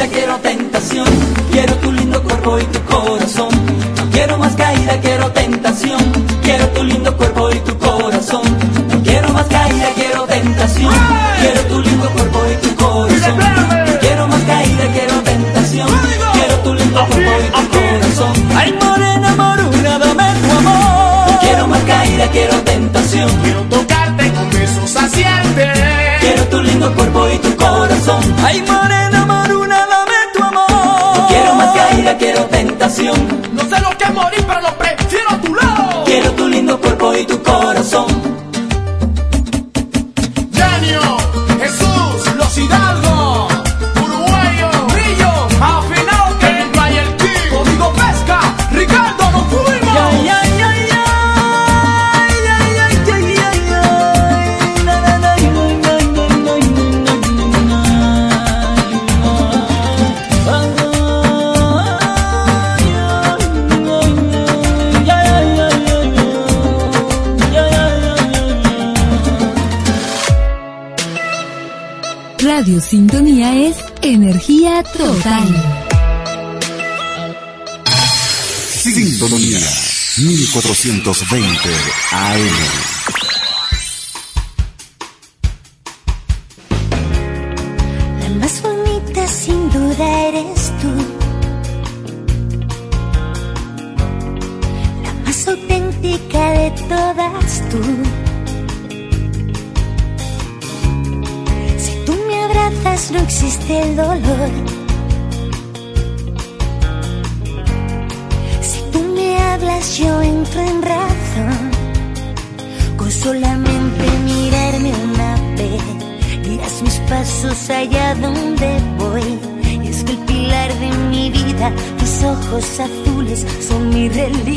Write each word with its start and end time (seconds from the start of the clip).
caída, 0.00 0.08
quiero 0.08 0.36
tentación. 0.38 1.06
Quiero 1.52 1.74
tu 1.76 1.92
lindo 1.92 2.22
cuerpo 2.22 2.58
y 2.58 2.64
tu 2.64 2.80
corazón. 2.84 3.48
No 3.96 4.10
quiero 4.10 4.38
más 4.38 4.54
caída, 4.54 5.00
quiero 5.00 5.30
tentación. 5.32 6.00
Quiero 6.42 6.68
tu 6.68 6.82
lindo 6.84 7.16
cuerpo 7.16 7.50
y 7.50 7.58
tu 7.60 7.78
corazón. 7.78 8.42
No 8.88 9.02
quiero 9.02 9.28
más 9.30 9.46
caída, 9.46 9.88
quiero 9.94 10.24
tentación. 10.24 10.92
Quiero 11.40 11.60
tu 11.62 11.80
lindo 11.80 12.08
cuerpo 12.10 12.38
y 12.50 12.66
tu 12.66 12.74
corazón. 12.76 13.38
No 13.38 13.98
quiero 14.00 14.28
más 14.28 14.42
caída, 14.44 14.84
quiero 14.92 15.14
tentación. 15.22 15.88
Quiero 16.32 16.54
tu 16.64 16.74
lindo 16.74 17.06
cuerpo 17.06 17.32
y 17.46 17.50
tu 17.50 17.68
corazón. 17.68 18.32
Ay, 18.56 18.74
morena, 18.80 19.34
moruna, 19.36 19.98
dame 19.98 20.24
tu 20.42 20.58
amor. 20.58 21.30
No 21.30 21.38
quiero 21.40 21.66
más 21.66 21.82
caída, 21.84 22.26
quiero 22.30 22.54
tentación. 22.62 23.30
Quiero 23.42 23.60
tocarte 23.64 24.32
con 24.32 24.50
besos 24.50 24.90
saciantes. 24.90 25.78
Quiero 26.20 26.44
tu 26.44 26.62
lindo 26.62 26.94
cuerpo 26.94 27.28
y 27.28 27.38
tu 27.38 27.56
corazón. 27.56 28.22
Ay, 28.44 28.62
y 37.20 37.26
tu 37.26 37.42
corazón. 37.42 38.09
Total. 75.12 75.44
Sintonía 78.82 79.58
1420 80.18 81.70
AM. 82.12 82.99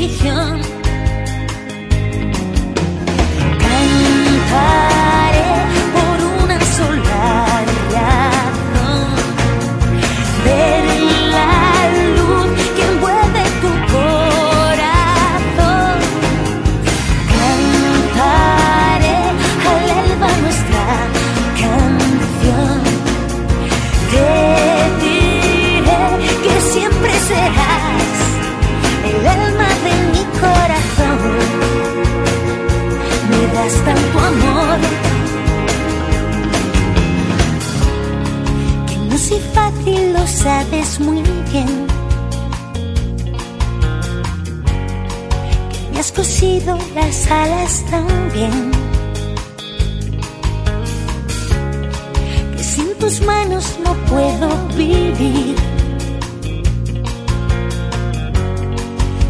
Religión. 0.03 0.62
Lo 40.23 40.29
sabes 40.29 40.99
muy 41.01 41.21
bien. 41.51 41.87
me 45.91 45.99
has 45.99 46.11
cosido 46.13 46.77
las 46.95 47.29
alas 47.29 47.83
también. 47.91 48.71
Que 52.55 52.63
sin 52.63 52.89
tus 53.01 53.19
manos 53.21 53.65
no 53.83 53.93
puedo 54.11 54.47
vivir. 54.77 55.55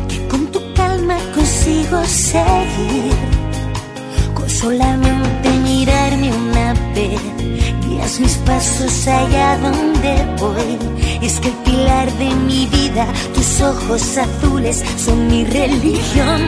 Que 0.10 0.28
con 0.28 0.46
tu 0.54 0.60
calma 0.76 1.18
consigo 1.34 2.04
seguir. 2.06 3.16
Con 4.36 4.48
solamente 4.48 5.50
mirarme 5.64 6.30
una 6.32 6.74
vez. 6.94 7.33
Mis 8.20 8.36
pasos 8.46 9.08
allá 9.08 9.58
donde 9.58 10.24
voy. 10.38 10.78
Es 11.22 11.40
que 11.40 11.48
el 11.48 11.56
pilar 11.66 12.12
de 12.14 12.30
mi 12.46 12.68
vida, 12.68 13.08
tus 13.34 13.60
ojos 13.60 14.18
azules 14.18 14.84
son 14.98 15.28
mi 15.28 15.44
religión. 15.46 16.42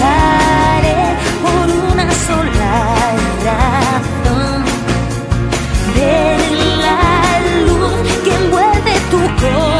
Cantaré 0.00 1.16
por 1.42 1.92
una 1.92 2.10
sola 2.26 2.72
razón. 3.44 4.64
Ver 5.94 6.40
la 6.78 6.98
luz 7.66 8.08
que 8.24 8.34
envuelve 8.34 8.92
tu 9.10 9.18
corazón. 9.42 9.77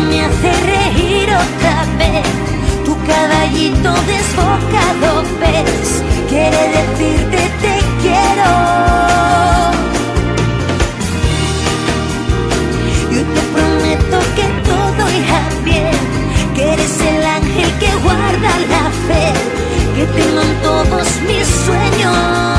me 0.00 0.24
hace 0.24 0.52
reír 0.52 1.28
otra 1.34 1.84
vez. 1.98 2.26
Tu 2.84 2.96
caballito 3.06 3.92
desbocado 4.06 5.22
ves, 5.40 6.02
quiere 6.28 6.62
decirte 6.78 7.50
te 7.62 7.74
quiero. 8.02 8.50
Yo 13.12 13.22
te 13.34 13.40
prometo 13.54 14.18
que 14.36 14.46
todo 14.70 15.02
irá 15.20 15.42
bien, 15.64 15.98
que 16.54 16.72
eres 16.72 17.00
el 17.00 17.24
ángel 17.24 17.70
que 17.78 17.94
guarda 18.04 18.50
la 18.74 18.90
fe, 19.06 19.32
que 19.96 20.06
tengo 20.06 20.40
en 20.40 20.54
todos 20.62 21.08
mis 21.26 21.46
sueños. 21.66 22.57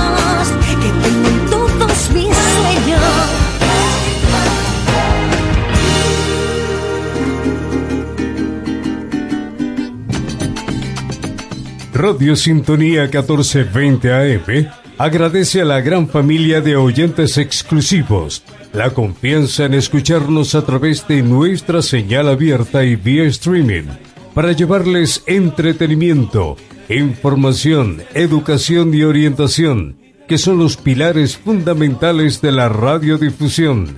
Radio 12.01 12.37
Sintonía 12.37 13.09
1420 13.11 14.13
AM 14.13 14.69
agradece 14.97 15.59
a 15.59 15.65
la 15.65 15.81
gran 15.81 16.07
familia 16.07 16.61
de 16.61 16.77
oyentes 16.77 17.37
exclusivos 17.37 18.41
la 18.71 18.91
confianza 18.91 19.65
en 19.65 19.73
escucharnos 19.73 20.55
a 20.55 20.65
través 20.65 21.05
de 21.09 21.21
nuestra 21.21 21.81
señal 21.81 22.29
abierta 22.29 22.85
y 22.85 22.95
vía 22.95 23.25
streaming 23.25 23.87
para 24.33 24.53
llevarles 24.53 25.23
entretenimiento, 25.27 26.55
información, 26.87 28.01
educación 28.13 28.93
y 28.93 29.03
orientación, 29.03 29.97
que 30.25 30.37
son 30.37 30.57
los 30.57 30.77
pilares 30.77 31.35
fundamentales 31.35 32.41
de 32.41 32.53
la 32.53 32.69
radiodifusión. 32.69 33.97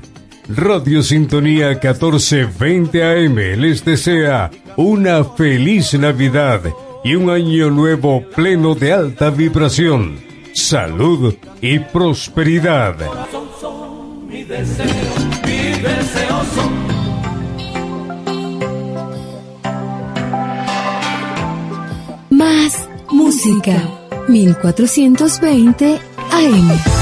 Radio 0.50 1.04
Sintonía 1.04 1.68
1420 1.70 3.04
AM 3.04 3.36
les 3.62 3.86
desea 3.86 4.50
una 4.76 5.24
feliz 5.24 5.94
Navidad 5.94 6.64
y 7.04 7.16
un 7.16 7.30
año 7.30 7.70
nuevo 7.70 8.24
pleno 8.36 8.76
de 8.76 8.94
alta 8.94 9.30
vibración, 9.30 10.20
salud 10.54 11.36
y 11.62 11.80
prosperidad. 11.80 12.96
Más 22.30 22.90
música 23.10 23.90
1420 24.28 26.00
AM. 26.32 27.01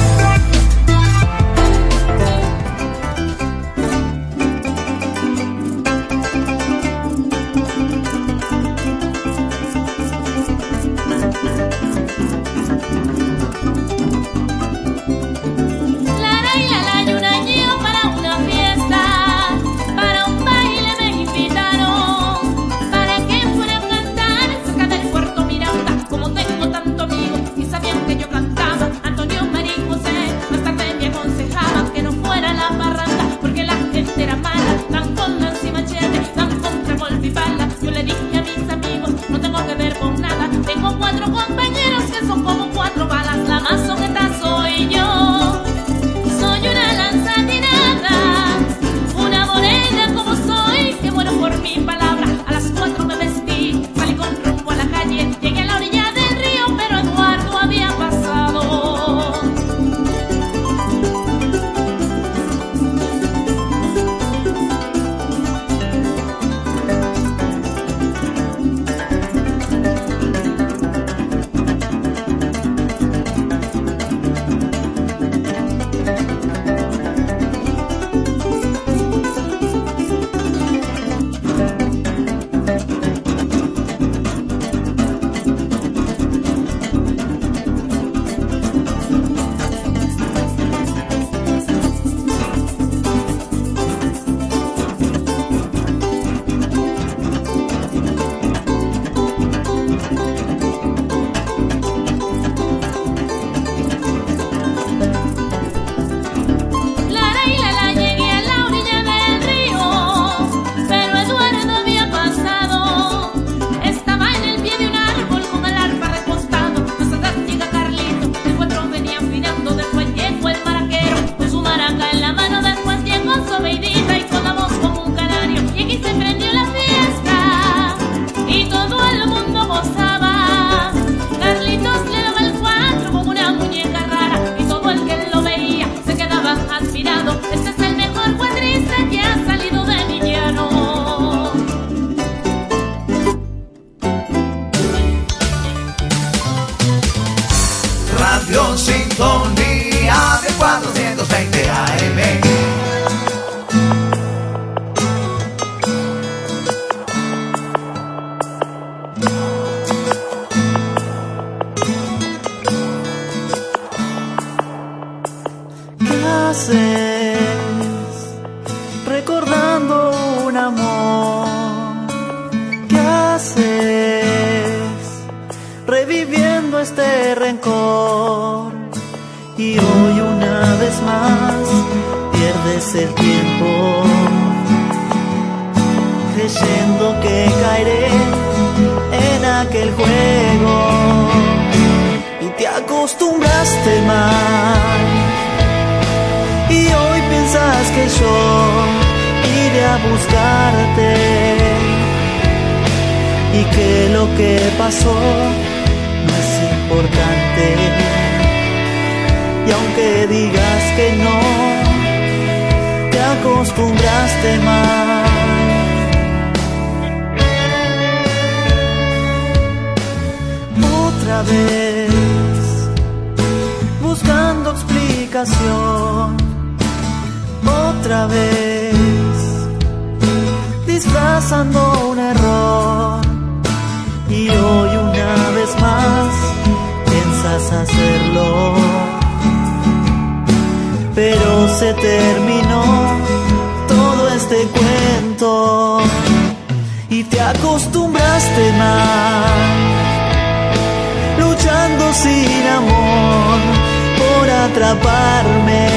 atraparme, 254.71 255.87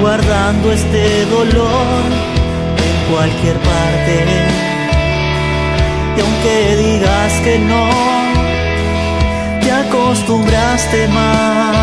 guardando 0.00 0.72
este 0.72 1.24
dolor 1.26 2.02
en 2.86 3.12
cualquier 3.12 3.56
parte. 3.56 4.14
Y 6.16 6.20
aunque 6.20 6.76
digas 6.84 7.32
que 7.44 7.58
no, 7.58 7.88
te 9.60 9.72
acostumbraste 9.72 11.08
más. 11.08 11.76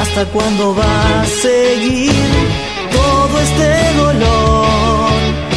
¿Hasta 0.00 0.24
cuándo 0.26 0.74
va 0.74 1.20
a 1.20 1.24
seguir 1.24 2.12
todo 2.92 3.40
este 3.40 3.94
dolor? 3.96 5.47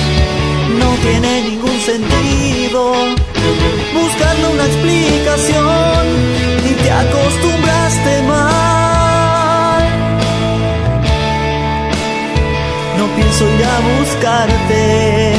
tiene 1.01 1.41
ningún 1.50 1.79
sentido. 1.81 2.93
Buscando 3.93 4.51
una 4.51 4.65
explicación 4.65 6.03
y 6.70 6.74
te 6.81 6.91
acostumbraste 6.91 8.24
mal. 8.27 9.84
No 12.98 13.05
pienso 13.15 13.43
ir 13.55 13.65
a 13.65 13.79
buscarte. 13.91 15.34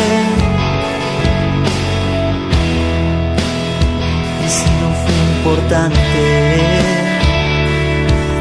Y 4.44 4.48
si 4.56 4.68
no 4.80 4.88
fue 5.02 5.16
importante, 5.36 6.24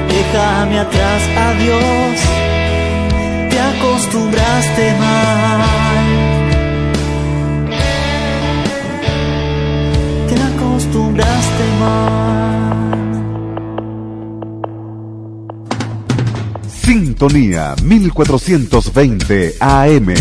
déjame 0.10 0.80
atrás, 0.80 1.22
adiós. 1.50 2.20
Te 3.50 3.60
acostumbraste 3.60 4.94
mal. 5.00 5.91
demás. 11.62 12.22
Sintonía 16.84 17.76
1420 17.84 19.56
AM. 19.60 20.14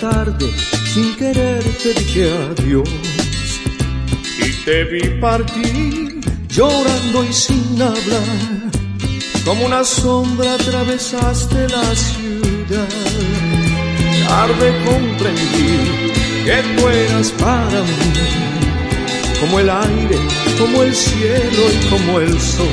Tarde 0.00 0.52
sin 0.92 1.14
querer 1.16 1.62
te 1.82 1.94
dije 1.94 2.30
adiós. 2.50 2.88
Y 4.46 4.64
te 4.64 4.84
vi 4.84 5.20
partir 5.20 6.20
llorando 6.48 7.24
y 7.24 7.32
sin 7.32 7.82
hablar 7.82 8.70
como 9.44 9.66
una 9.66 9.84
sombra 9.84 10.54
atravesaste 10.54 11.68
la 11.68 11.94
ciudad. 11.94 12.88
Tarde 14.28 14.68
comprendí 14.84 15.72
que 16.44 16.56
tú 16.76 16.88
eras 16.88 17.30
para 17.32 17.80
mí 17.82 18.38
como 19.40 19.60
el 19.60 19.70
aire 19.70 20.18
como 20.58 20.82
el 20.82 20.94
cielo 20.94 21.62
y 21.72 21.86
como 21.86 22.20
el 22.20 22.40
sol. 22.40 22.66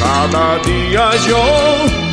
Cada 0.00 0.58
día 0.60 1.10
yo 1.28 1.44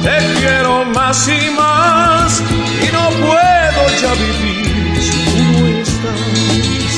te 0.04 0.18
quiero 0.40 0.86
más 0.86 1.28
y 1.30 1.50
más 1.52 2.44
y 2.82 2.92
no 2.92 3.10
puedo 3.26 3.55
ya 4.02 4.14
vivir 4.14 5.02
si 5.02 5.18
tú 5.32 5.38
no 5.54 5.68
estás. 5.68 6.92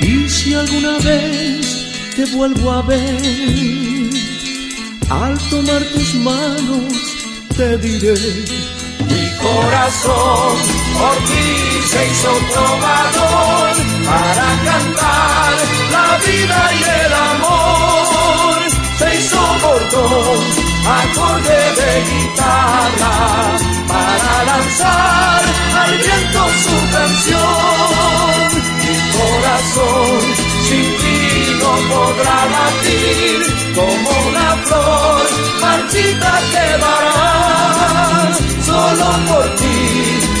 Y 0.00 0.28
si 0.28 0.54
alguna 0.54 0.98
vez 0.98 1.86
te 2.16 2.24
vuelvo 2.36 2.72
a 2.72 2.82
ver, 2.82 4.10
al 5.10 5.38
tomar 5.50 5.82
tus 5.94 6.14
manos 6.16 6.92
te 7.56 7.78
diré. 7.78 8.14
Mi 9.08 9.24
corazón 9.38 10.56
por 10.98 11.16
ti 11.28 11.48
se 11.90 12.00
hizo 12.10 12.32
trovador 12.52 13.74
para 14.06 14.48
cantar 14.68 15.52
la 15.92 16.18
vida 16.26 16.58
y 16.78 16.82
el 17.06 17.12
amor. 17.30 18.56
Se 18.98 19.16
hizo 19.18 19.40
bordón, 19.62 20.61
acorde 20.84 21.60
de 21.78 21.92
guitarra 22.10 23.14
para 23.88 24.44
lanzar 24.44 25.42
al 25.82 25.92
viento 25.96 26.42
su 26.64 26.76
canción. 26.96 28.42
Mi 28.82 28.96
corazón 29.16 30.20
sin 30.66 30.86
ti 31.00 31.20
no 31.60 31.72
podrá 31.92 32.38
latir 32.56 33.38
como 33.74 34.10
una 34.28 34.48
flor 34.66 35.22
marchita 35.60 36.32
quedará. 36.52 37.22
Solo 38.66 39.08
por 39.28 39.46
ti 39.56 39.80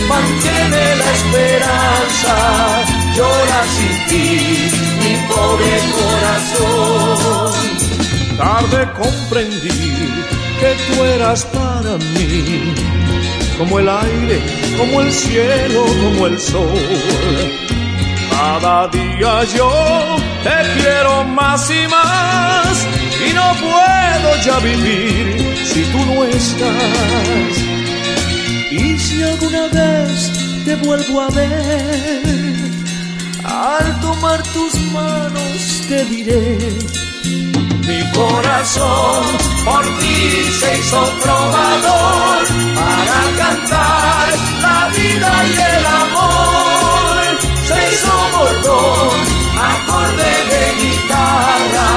mantiene 0.08 0.96
la 0.96 1.08
esperanza. 1.18 2.34
Llora 3.14 3.60
sin 3.74 3.94
ti 4.08 4.26
mi 5.02 5.14
pobre 5.28 5.72
corazón. 5.96 7.31
Tarde 8.36 8.88
comprendí 8.92 9.68
que 10.60 10.76
tú 10.86 11.04
eras 11.04 11.44
para 11.46 11.96
mí, 11.98 12.74
como 13.58 13.78
el 13.78 13.88
aire, 13.88 14.40
como 14.78 15.00
el 15.00 15.12
cielo, 15.12 15.84
como 15.84 16.26
el 16.26 16.40
sol. 16.40 16.68
Cada 18.30 18.88
día 18.88 19.44
yo 19.54 20.16
te 20.42 20.80
quiero 20.80 21.24
más 21.24 21.70
y 21.70 21.86
más 21.88 22.86
y 23.28 23.32
no 23.32 23.54
puedo 23.60 24.36
ya 24.44 24.58
vivir 24.60 25.54
si 25.64 25.82
tú 25.92 25.98
no 26.06 26.24
estás. 26.24 27.54
Y 28.70 28.98
si 28.98 29.22
alguna 29.22 29.68
vez 29.68 30.32
te 30.64 30.74
vuelvo 30.76 31.20
a 31.20 31.28
ver, 31.30 32.22
al 33.44 34.00
tomar 34.00 34.42
tus 34.54 34.74
manos 34.92 35.82
te 35.88 36.04
diré. 36.06 37.01
Mi 37.86 38.00
corazón 38.12 39.24
por 39.64 39.84
ti 39.98 40.44
se 40.60 40.78
hizo 40.78 41.02
trovador 41.22 42.46
para 42.76 43.20
cantar 43.38 44.28
la 44.60 44.88
vida 44.96 45.32
y 45.46 45.76
el 45.76 45.86
amor. 45.86 47.22
Se 47.66 47.92
hizo 47.92 48.12
bordón, 48.36 49.18
acorde 49.72 50.32
de 50.52 50.64
guitarra 50.82 51.90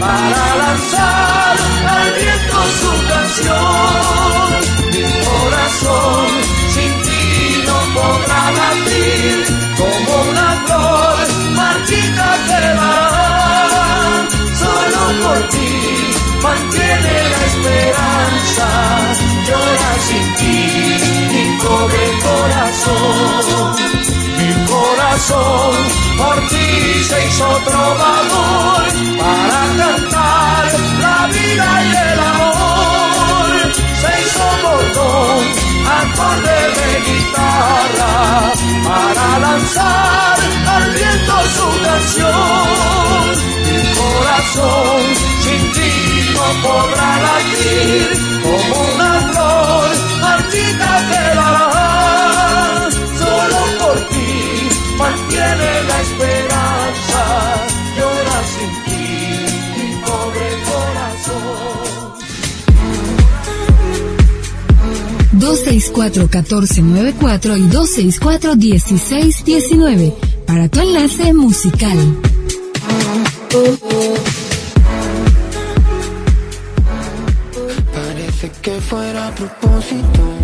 para 0.00 0.44
lanzar 0.62 1.56
al 1.96 2.12
viento 2.14 2.58
su 2.80 2.92
canción. 3.12 4.50
Mi 4.92 5.04
corazón 5.24 6.26
sin 6.74 6.92
ti 7.02 7.62
no 7.66 7.78
podrá 7.94 8.42
latir 8.52 9.34
como 9.76 10.22
una 10.30 10.48
flor 10.64 11.28
marchita 11.56 12.30
solo 12.46 12.80
por 12.86 12.99
ti 15.48 15.70
mantiene 16.42 17.14
la 17.32 17.40
esperanza, 17.50 18.68
llora 19.46 19.92
sin 20.06 20.34
ti 20.38 20.58
mi 21.32 21.44
pobre 21.62 22.04
corazón. 22.26 23.74
Mi 24.38 24.50
corazón 24.72 25.74
por 26.18 26.48
ti 26.48 26.68
se 27.08 27.26
hizo 27.26 27.48
trovador 27.64 28.82
para 29.20 29.60
cantar 29.80 30.64
la 31.04 31.26
vida 31.26 31.68
y 31.84 31.90
el 32.12 32.20
amor. 32.32 33.50
Se 34.00 34.10
hizo 34.22 34.46
bordón, 34.64 35.42
acorde 36.00 36.58
de 36.78 36.90
guitarra 37.06 38.52
para 38.88 39.38
lanzar 39.38 40.36
al 40.74 40.84
viento 40.92 41.34
su 41.54 41.82
canción 41.84 43.59
corazón 44.00 45.00
sin 45.44 45.62
ti 45.74 45.92
no 46.36 46.46
podrá 46.66 47.10
latir 47.26 48.08
como 48.44 48.74
una 48.94 49.12
flor 49.30 49.88
marchita 50.24 50.90
quedará 51.10 52.88
solo 53.20 53.58
por 53.80 53.96
ti 54.10 54.32
mantiene 55.00 55.70
la 55.90 55.98
esperanza 56.06 57.22
llora 57.96 58.38
sin 58.54 58.72
ti 58.86 59.04
mi 59.76 59.88
pobre 60.06 60.46
corazón 60.68 61.58
264-1494 65.38 67.58
y 67.58 67.60
264-1619 67.68 70.14
para 70.46 70.68
tu 70.68 70.80
enlace 70.80 71.32
musical. 71.32 71.96
Parece 77.92 78.50
que 78.62 78.80
fuera 78.80 79.26
a 79.26 79.34
propósito 79.34 80.39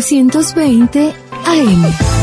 1420 0.00 1.14
AM. 1.46 2.13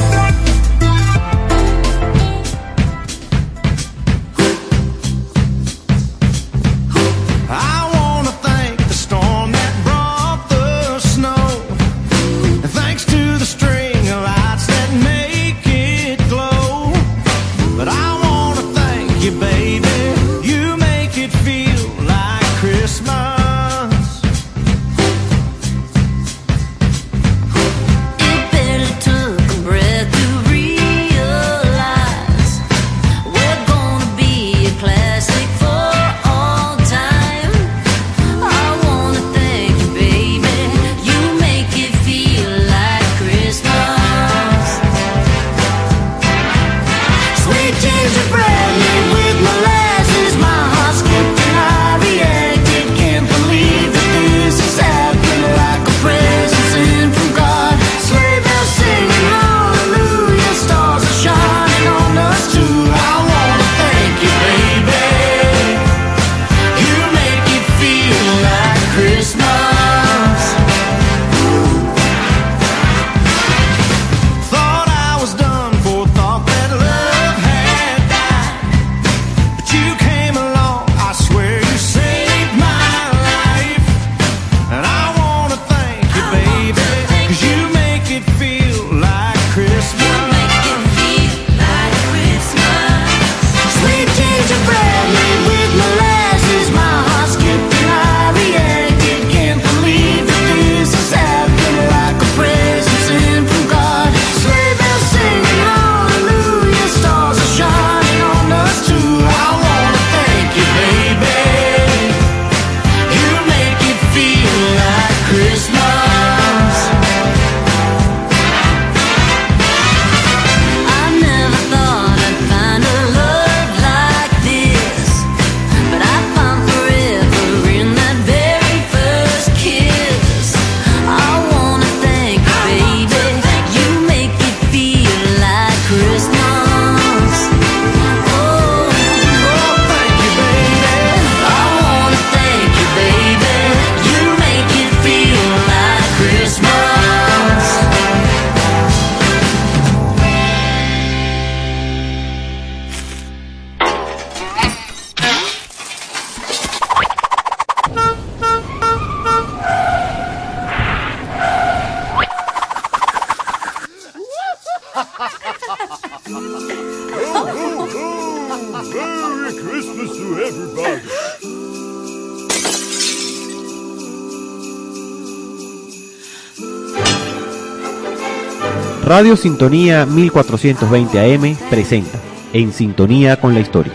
Radio 179.12 179.36
Sintonía 179.36 180.06
1420 180.06 181.20
AM 181.20 181.58
presenta 181.70 182.18
En 182.54 182.72
Sintonía 182.72 183.36
con 183.36 183.54
la 183.54 183.60
Historia. 183.60 183.92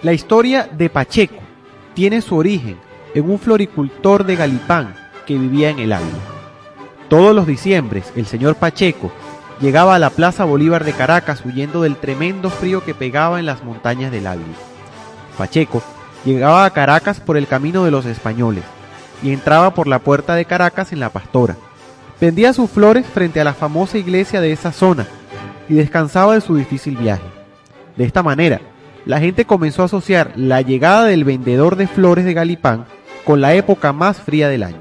La 0.00 0.14
historia 0.14 0.66
de 0.72 0.88
Pacheco 0.88 1.42
tiene 1.92 2.22
su 2.22 2.34
origen 2.34 2.78
en 3.14 3.30
un 3.30 3.38
floricultor 3.38 4.24
de 4.24 4.36
Galipán 4.36 4.94
que 5.26 5.36
vivía 5.36 5.68
en 5.68 5.80
el 5.80 5.92
Águila. 5.92 6.16
Todos 7.10 7.36
los 7.36 7.46
diciembres, 7.46 8.10
el 8.16 8.24
señor 8.24 8.54
Pacheco 8.54 9.12
llegaba 9.60 9.94
a 9.94 9.98
la 9.98 10.08
Plaza 10.08 10.46
Bolívar 10.46 10.86
de 10.86 10.94
Caracas 10.94 11.44
huyendo 11.44 11.82
del 11.82 11.96
tremendo 11.96 12.48
frío 12.48 12.86
que 12.86 12.94
pegaba 12.94 13.38
en 13.38 13.44
las 13.44 13.62
montañas 13.62 14.10
del 14.12 14.28
Águila. 14.28 14.56
Pacheco 15.36 15.82
llegaba 16.24 16.64
a 16.64 16.70
Caracas 16.70 17.20
por 17.20 17.36
el 17.36 17.46
camino 17.46 17.84
de 17.84 17.90
los 17.90 18.06
españoles 18.06 18.64
y 19.22 19.30
entraba 19.34 19.74
por 19.74 19.88
la 19.88 19.98
puerta 19.98 20.34
de 20.36 20.46
Caracas 20.46 20.94
en 20.94 21.00
la 21.00 21.10
Pastora. 21.10 21.56
Vendía 22.20 22.52
sus 22.54 22.70
flores 22.70 23.06
frente 23.06 23.40
a 23.40 23.44
la 23.44 23.52
famosa 23.52 23.98
iglesia 23.98 24.40
de 24.40 24.52
esa 24.52 24.72
zona 24.72 25.06
y 25.68 25.74
descansaba 25.74 26.34
de 26.34 26.40
su 26.40 26.56
difícil 26.56 26.96
viaje. 26.96 27.24
De 27.96 28.04
esta 28.04 28.22
manera, 28.22 28.60
la 29.04 29.20
gente 29.20 29.44
comenzó 29.44 29.82
a 29.82 29.86
asociar 29.86 30.32
la 30.34 30.62
llegada 30.62 31.04
del 31.04 31.24
vendedor 31.24 31.76
de 31.76 31.86
flores 31.86 32.24
de 32.24 32.34
Galipán 32.34 32.86
con 33.24 33.40
la 33.40 33.54
época 33.54 33.92
más 33.92 34.18
fría 34.18 34.48
del 34.48 34.62
año, 34.62 34.80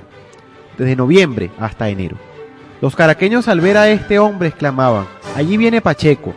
desde 0.77 0.95
noviembre 0.95 1.51
hasta 1.59 1.89
enero. 1.89 2.15
Los 2.81 2.95
caraqueños 2.95 3.47
al 3.47 3.59
ver 3.59 3.77
a 3.77 3.89
este 3.89 4.17
hombre 4.19 4.49
exclamaban, 4.49 5.05
allí 5.35 5.57
viene 5.57 5.81
Pacheco. 5.81 6.33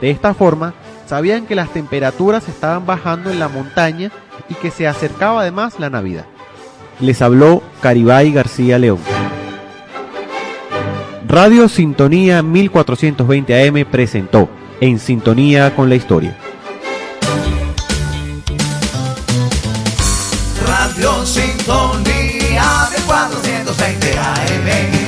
De 0.00 0.10
esta 0.10 0.34
forma, 0.34 0.74
sabían 1.06 1.46
que 1.46 1.54
las 1.54 1.72
temperaturas 1.72 2.48
estaban 2.48 2.86
bajando 2.86 3.30
en 3.30 3.38
la 3.38 3.48
montaña 3.48 4.10
y 4.48 4.54
que 4.54 4.70
se 4.70 4.88
acercaba 4.88 5.42
además 5.42 5.78
la 5.78 5.90
Navidad. 5.90 6.24
Les 7.00 7.22
habló 7.22 7.62
Caribay 7.80 8.32
García 8.32 8.78
León. 8.78 9.19
Radio 11.30 11.68
Sintonía 11.68 12.42
1420 12.42 13.68
AM 13.68 13.84
presentó 13.88 14.50
En 14.80 14.98
Sintonía 14.98 15.76
con 15.76 15.88
la 15.88 15.94
Historia. 15.94 16.36
Radio 20.66 21.24
Sintonía 21.24 22.88
de 22.90 23.02
420 23.06 24.18
AM. 24.18 24.99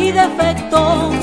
Y 0.00 0.12
defectos 0.12 1.14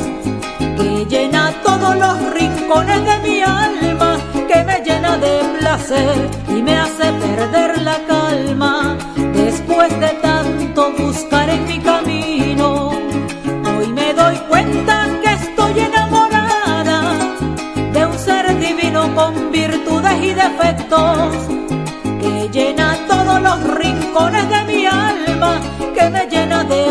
que 0.77 1.05
llena 1.05 1.53
todos 1.63 1.95
los 1.95 2.33
rincones 2.33 3.03
de 3.05 3.19
mi 3.19 3.41
alma, 3.41 4.17
que 4.47 4.63
me 4.63 4.81
llena 4.81 5.17
de 5.17 5.41
placer 5.59 6.29
y 6.49 6.61
me 6.61 6.75
hace 6.75 7.11
perder 7.13 7.81
la 7.81 7.97
calma. 8.07 8.97
Después 9.33 9.89
de 9.99 10.09
tanto 10.21 10.91
buscar 10.97 11.49
en 11.49 11.65
mi 11.67 11.79
camino, 11.79 12.89
hoy 12.89 13.87
me 13.93 14.13
doy 14.13 14.35
cuenta 14.49 15.07
que 15.23 15.33
estoy 15.33 15.79
enamorada 15.79 17.01
de 17.93 18.05
un 18.05 18.17
ser 18.17 18.57
divino 18.59 19.13
con 19.15 19.51
virtudes 19.51 20.23
y 20.23 20.33
defectos 20.33 21.33
que 22.21 22.49
llena 22.51 22.97
todos 23.07 23.41
los 23.41 23.77
rincones 23.77 24.49
de 24.49 24.63
mi 24.65 24.85
alma, 24.85 25.59
que 25.95 26.09
me 26.09 26.27
llena 26.27 26.63
de 26.63 26.88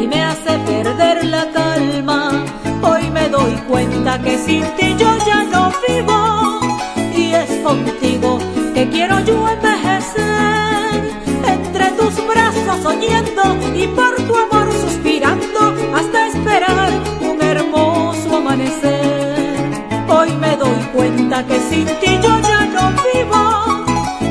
y 0.00 0.06
me 0.06 0.22
hace 0.22 0.58
perder 0.66 1.24
la 1.26 1.50
calma. 1.52 2.44
Hoy 2.82 3.10
me 3.10 3.28
doy 3.28 3.52
cuenta 3.68 4.18
que 4.22 4.38
sin 4.38 4.62
ti 4.76 4.94
yo 4.98 5.10
ya 5.26 5.42
no 5.44 5.72
vivo 5.86 6.60
y 7.14 7.34
es 7.34 7.50
contigo 7.62 8.38
que 8.74 8.88
quiero 8.88 9.20
yo 9.20 9.48
envejecer 9.48 11.02
entre 11.46 11.86
tus 11.92 12.14
brazos 12.26 12.86
oyendo 12.86 13.42
y 13.74 13.86
por 13.88 14.14
tu 14.26 14.34
amor 14.36 14.72
suspirando 14.72 15.74
hasta 15.94 16.28
esperar 16.28 16.90
un 17.20 17.42
hermoso 17.42 18.36
amanecer. 18.36 19.58
Hoy 20.08 20.32
me 20.36 20.56
doy 20.56 20.80
cuenta 20.94 21.44
que 21.46 21.60
sin 21.60 21.86
ti 22.00 22.18
yo 22.22 22.38
ya 22.50 22.60
no 22.66 22.92
vivo 23.12 23.42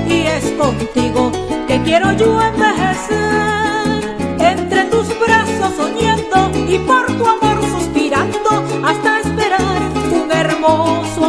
y 0.08 0.26
es 0.28 0.46
contigo 0.54 1.32
que 1.68 1.82
quiero 1.84 2.12
yo 2.14 2.42
envejecer 2.42 3.67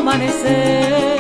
amanecer. 0.09 1.18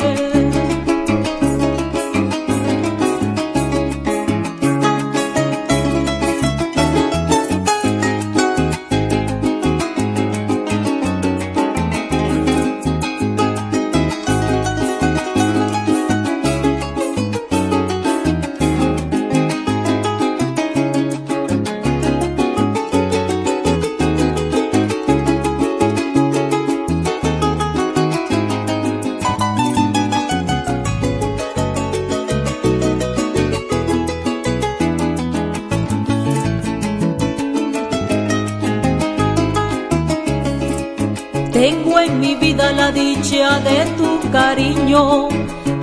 Vida 42.40 42.72
la 42.72 42.90
dicha 42.92 43.60
de 43.60 43.84
tu 43.96 44.30
cariño. 44.30 45.28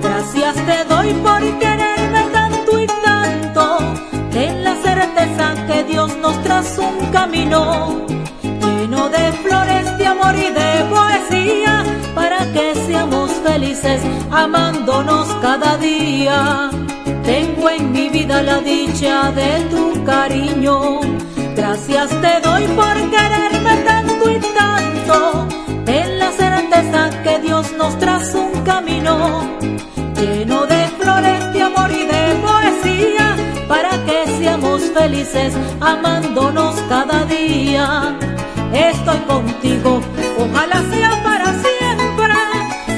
Gracias 0.01 0.55
te 0.55 0.83
doy 0.85 1.13
por 1.25 1.41
quererme 1.59 2.23
tanto 2.31 2.79
y 2.79 2.87
tanto. 2.87 3.77
Ten 4.31 4.63
la 4.63 4.75
certeza 4.75 5.45
que 5.67 5.83
Dios 5.83 6.15
nos 6.17 6.41
traza 6.43 6.81
un 6.81 7.05
camino 7.11 8.05
lleno 8.85 9.09
de 9.09 9.31
flores 9.43 9.97
de 9.97 10.05
amor 10.07 10.35
y 10.35 10.49
de 10.49 10.85
poesía 10.89 11.83
para 12.13 12.39
que 12.53 12.75
seamos 12.85 13.31
felices 13.43 14.01
amándonos 14.31 15.27
cada 15.41 15.77
día. 15.77 16.69
Tengo 17.23 17.69
en 17.69 17.91
mi 17.91 18.09
vida 18.09 18.43
la 18.43 18.59
dicha 18.59 19.31
de 19.31 19.59
tu 19.71 20.03
cariño. 20.03 21.01
Gracias 21.55 22.09
te 22.21 22.39
doy 22.47 22.67
por 22.79 22.95
quererme 23.09 23.75
tanto 23.85 24.29
y 24.29 24.39
tanto. 24.39 25.54
Ten 25.85 26.19
la 26.19 26.31
certeza 26.31 27.09
que 27.23 27.39
Dios 27.39 27.71
nos 27.77 27.97
traza 27.99 28.37
un 28.39 28.61
camino 28.63 29.41
lleno 30.19 30.65
de 30.65 30.87
flores 30.99 31.53
de 31.53 31.61
amor 31.61 31.91
y 31.91 32.05
de 32.05 32.23
poesía 32.43 33.35
para 33.67 33.91
que 34.05 34.25
seamos 34.37 34.81
felices 34.97 35.53
amándonos 35.79 36.75
cada 36.89 37.23
día. 37.25 38.17
Estoy 38.73 39.19
contigo, 39.27 40.01
ojalá 40.39 40.83
sea 40.91 41.23
para 41.23 41.53
siempre. 41.65 42.33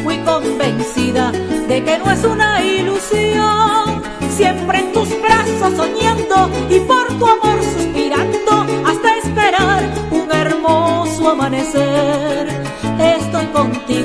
Muy 0.03 0.17
convencida 0.19 1.31
de 1.67 1.83
que 1.83 1.97
no 1.97 2.09
es 2.09 2.23
una 2.23 2.63
ilusión. 2.63 4.01
Siempre 4.29 4.79
en 4.79 4.93
tus 4.93 5.09
brazos 5.21 5.73
soñando 5.75 6.49
y 6.69 6.79
por 6.81 7.07
tu 7.19 7.25
amor 7.25 7.59
suspirando 7.75 8.65
hasta 8.85 9.17
esperar 9.17 9.83
un 10.11 10.31
hermoso 10.31 11.29
amanecer. 11.31 12.46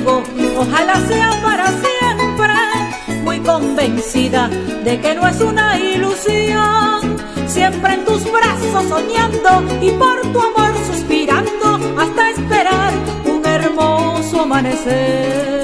Ojalá 0.05 0.95
sea 1.07 1.31
para 1.41 1.67
siempre. 1.67 3.23
Muy 3.23 3.39
convencida 3.39 4.49
de 4.83 4.99
que 4.99 5.15
no 5.15 5.27
es 5.27 5.39
una 5.41 5.79
ilusión. 5.79 7.17
Siempre 7.47 7.93
en 7.93 8.05
tus 8.05 8.23
brazos 8.31 8.89
soñando 8.89 9.63
y 9.81 9.91
por 9.91 10.21
tu 10.21 10.39
amor 10.39 10.73
suspirando 10.91 11.79
hasta 11.97 12.29
esperar 12.31 12.93
un 13.25 13.45
hermoso 13.45 14.41
amanecer. 14.41 15.63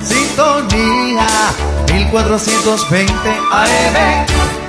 Sintonía 0.00 1.26
1420 1.92 3.12
AM. 3.52 4.61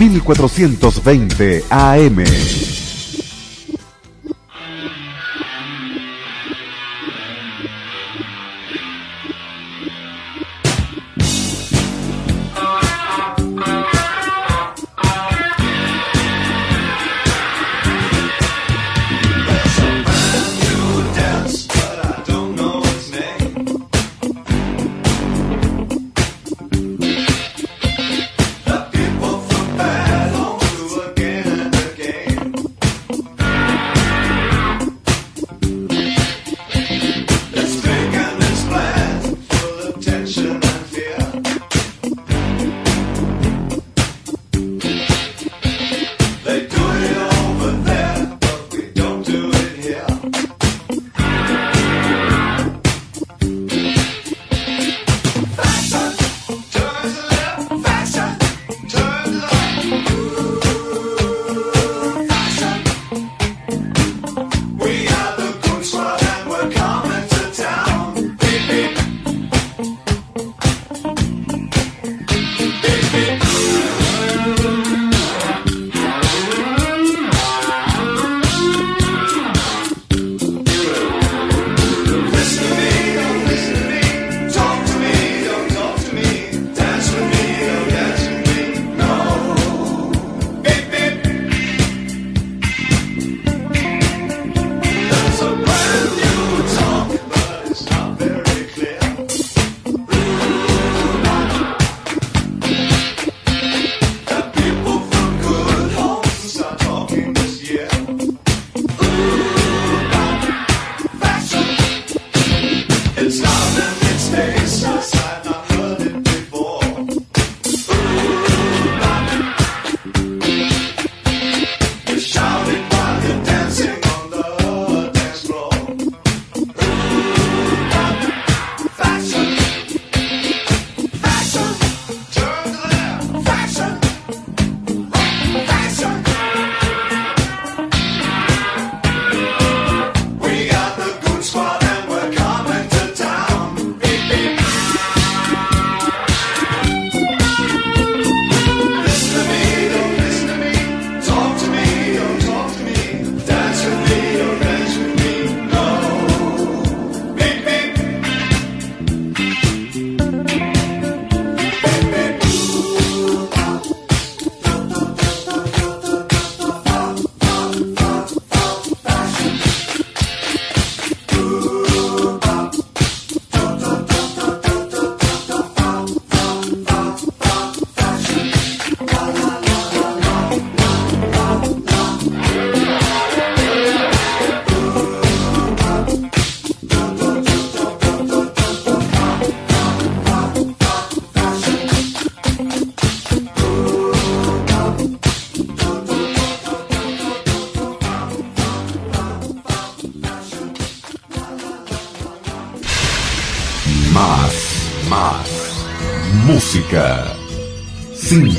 1420 0.00 1.64
AM. 1.68 2.69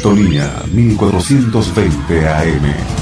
Sintonía 0.02 0.64
1420 0.74 2.28
AM. 2.28 3.01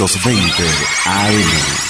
1420 0.00 0.86
AM. 1.04 1.89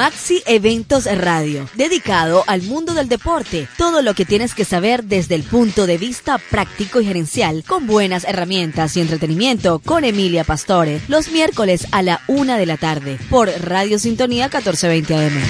Maxi 0.00 0.42
Eventos 0.46 1.04
Radio, 1.04 1.68
dedicado 1.74 2.42
al 2.46 2.62
mundo 2.62 2.94
del 2.94 3.06
deporte. 3.06 3.68
Todo 3.76 4.00
lo 4.00 4.14
que 4.14 4.24
tienes 4.24 4.54
que 4.54 4.64
saber 4.64 5.04
desde 5.04 5.34
el 5.34 5.42
punto 5.42 5.86
de 5.86 5.98
vista 5.98 6.38
práctico 6.38 7.02
y 7.02 7.04
gerencial, 7.04 7.64
con 7.66 7.86
buenas 7.86 8.24
herramientas 8.24 8.96
y 8.96 9.02
entretenimiento, 9.02 9.78
con 9.78 10.04
Emilia 10.04 10.42
Pastore, 10.42 11.02
los 11.08 11.30
miércoles 11.30 11.86
a 11.92 12.00
la 12.00 12.22
una 12.28 12.56
de 12.56 12.64
la 12.64 12.78
tarde, 12.78 13.18
por 13.28 13.50
Radio 13.62 13.98
Sintonía 13.98 14.46
1420 14.46 15.14
AM. 15.14 15.42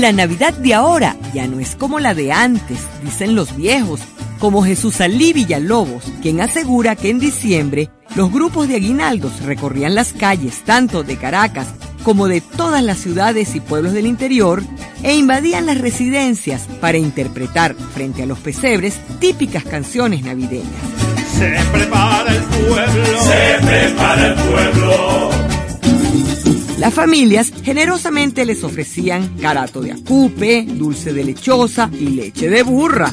La 0.00 0.10
Navidad 0.12 0.54
de 0.54 0.72
ahora 0.72 1.18
ya 1.34 1.46
no 1.46 1.60
es 1.60 1.76
como 1.76 2.00
la 2.00 2.14
de 2.14 2.32
antes, 2.32 2.78
dicen 3.02 3.34
los 3.34 3.54
viejos, 3.54 4.00
como 4.38 4.64
Jesús 4.64 5.02
Alí 5.02 5.34
Villalobos, 5.34 6.04
quien 6.22 6.40
asegura 6.40 6.96
que 6.96 7.10
en 7.10 7.18
diciembre 7.20 7.90
los 8.14 8.32
grupos 8.32 8.68
de 8.68 8.76
aguinaldos 8.76 9.42
recorrían 9.42 9.94
las 9.94 10.12
calles 10.12 10.62
tanto 10.64 11.02
de 11.02 11.16
Caracas 11.16 11.68
como 12.02 12.28
de 12.28 12.40
todas 12.40 12.82
las 12.82 12.98
ciudades 12.98 13.54
y 13.54 13.60
pueblos 13.60 13.92
del 13.92 14.06
interior 14.06 14.62
e 15.02 15.14
invadían 15.14 15.66
las 15.66 15.80
residencias 15.80 16.68
para 16.80 16.98
interpretar 16.98 17.74
frente 17.74 18.22
a 18.22 18.26
los 18.26 18.38
pesebres 18.38 18.98
típicas 19.18 19.64
canciones 19.64 20.22
navideñas. 20.22 20.68
Se 21.36 21.56
prepara 21.72 22.34
el 22.34 22.42
pueblo. 22.42 23.22
Se 23.22 23.66
prepara 23.66 24.26
el 24.28 24.34
pueblo. 24.34 25.30
Las 26.78 26.92
familias 26.92 27.52
generosamente 27.64 28.44
les 28.44 28.62
ofrecían 28.62 29.36
carato 29.40 29.80
de 29.80 29.92
acupe, 29.92 30.66
dulce 30.68 31.12
de 31.12 31.24
lechosa 31.24 31.88
y 31.92 32.10
leche 32.10 32.50
de 32.50 32.62
burra. 32.62 33.12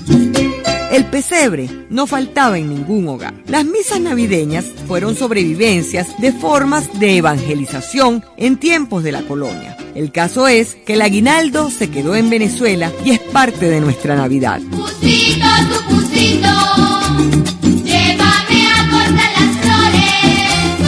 El 0.91 1.05
pesebre 1.05 1.69
no 1.89 2.05
faltaba 2.05 2.57
en 2.57 2.67
ningún 2.67 3.07
hogar. 3.07 3.33
Las 3.47 3.63
misas 3.63 4.01
navideñas 4.01 4.65
fueron 4.87 5.15
sobrevivencias 5.15 6.09
de 6.19 6.33
formas 6.33 6.99
de 6.99 7.15
evangelización 7.15 8.25
en 8.35 8.57
tiempos 8.57 9.01
de 9.01 9.13
la 9.13 9.21
colonia. 9.21 9.77
El 9.95 10.11
caso 10.11 10.49
es 10.49 10.75
que 10.75 10.95
el 10.95 11.01
aguinaldo 11.01 11.69
se 11.69 11.89
quedó 11.89 12.13
en 12.17 12.29
Venezuela 12.29 12.91
y 13.05 13.11
es 13.11 13.19
parte 13.19 13.69
de 13.69 13.79
nuestra 13.79 14.17
Navidad. 14.17 14.59
Pusito, 14.69 15.47
tu 15.69 15.95
pusito, 15.95 16.49
llévame 17.85 18.67
a 18.67 18.89
cortar 18.91 19.31
las 19.39 19.57
flores. 19.61 20.81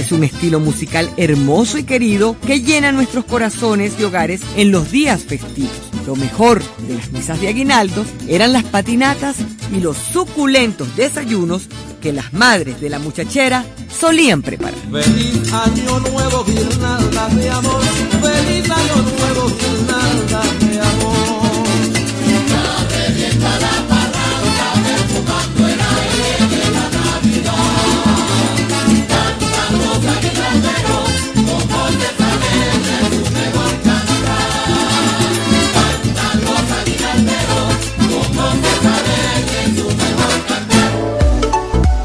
Es 0.00 0.10
un 0.10 0.24
estilo 0.24 0.58
musical 0.58 1.08
hermoso 1.16 1.78
y 1.78 1.84
querido 1.84 2.34
que 2.44 2.60
llena 2.60 2.90
nuestros 2.90 3.24
corazones 3.24 3.92
y 4.00 4.02
hogares 4.02 4.40
en 4.56 4.72
los 4.72 4.90
días 4.90 5.22
festivos. 5.22 5.89
Lo 6.10 6.16
mejor 6.16 6.60
de 6.88 6.96
las 6.96 7.12
misas 7.12 7.40
de 7.40 7.46
aguinaldos 7.46 8.08
eran 8.26 8.52
las 8.52 8.64
patinatas 8.64 9.36
y 9.72 9.78
los 9.78 9.96
suculentos 9.96 10.96
desayunos 10.96 11.68
que 12.02 12.12
las 12.12 12.32
madres 12.32 12.80
de 12.80 12.90
la 12.90 12.98
muchachera 12.98 13.64
solían 13.88 14.42
preparar. 14.42 14.74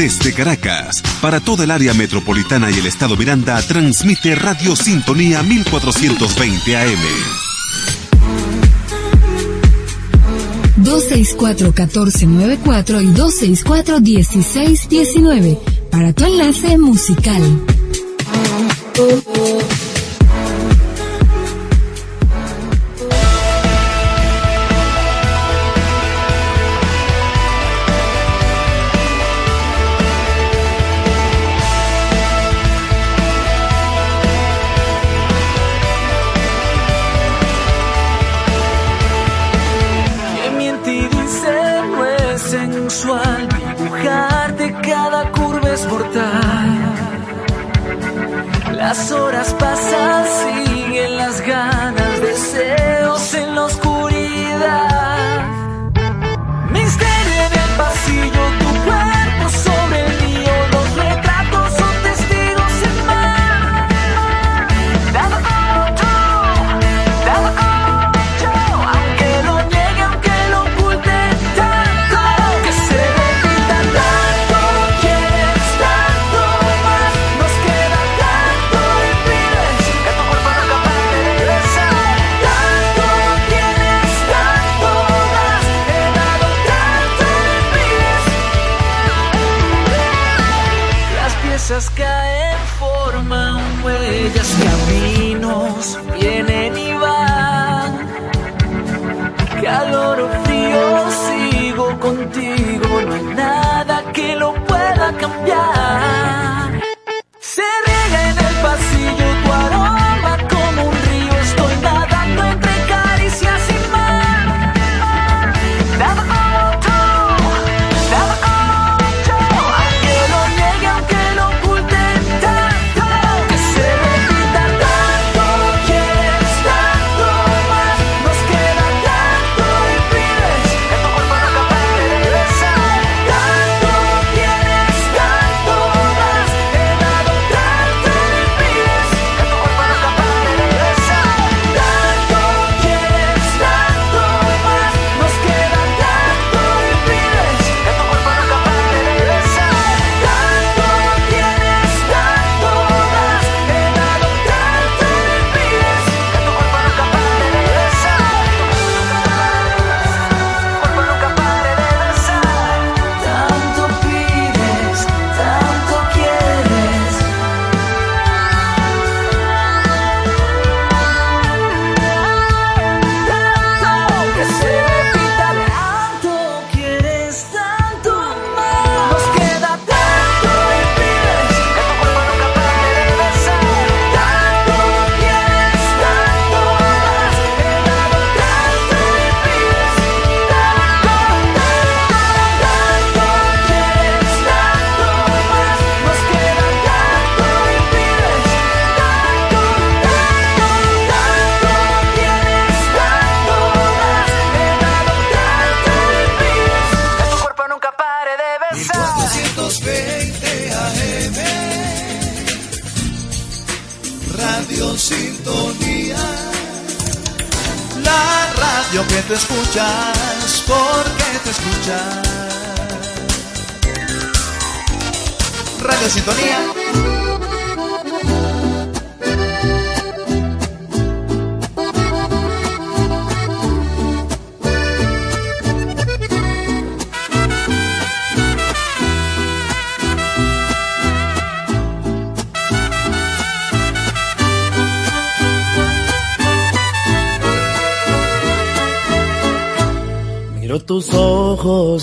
Desde 0.00 0.32
Caracas, 0.32 1.02
para 1.20 1.40
toda 1.40 1.64
el 1.64 1.70
área 1.70 1.92
metropolitana 1.92 2.70
y 2.70 2.78
el 2.78 2.86
estado 2.86 3.18
Miranda, 3.18 3.60
transmite 3.60 4.34
Radio 4.34 4.74
Sintonía 4.74 5.42
1420 5.42 6.74
AM. 6.74 6.98
264-1494 10.82 13.02
y 13.02 13.08
264-1619 13.08 15.58
para 15.90 16.14
tu 16.14 16.24
enlace 16.24 16.78
musical. 16.78 17.42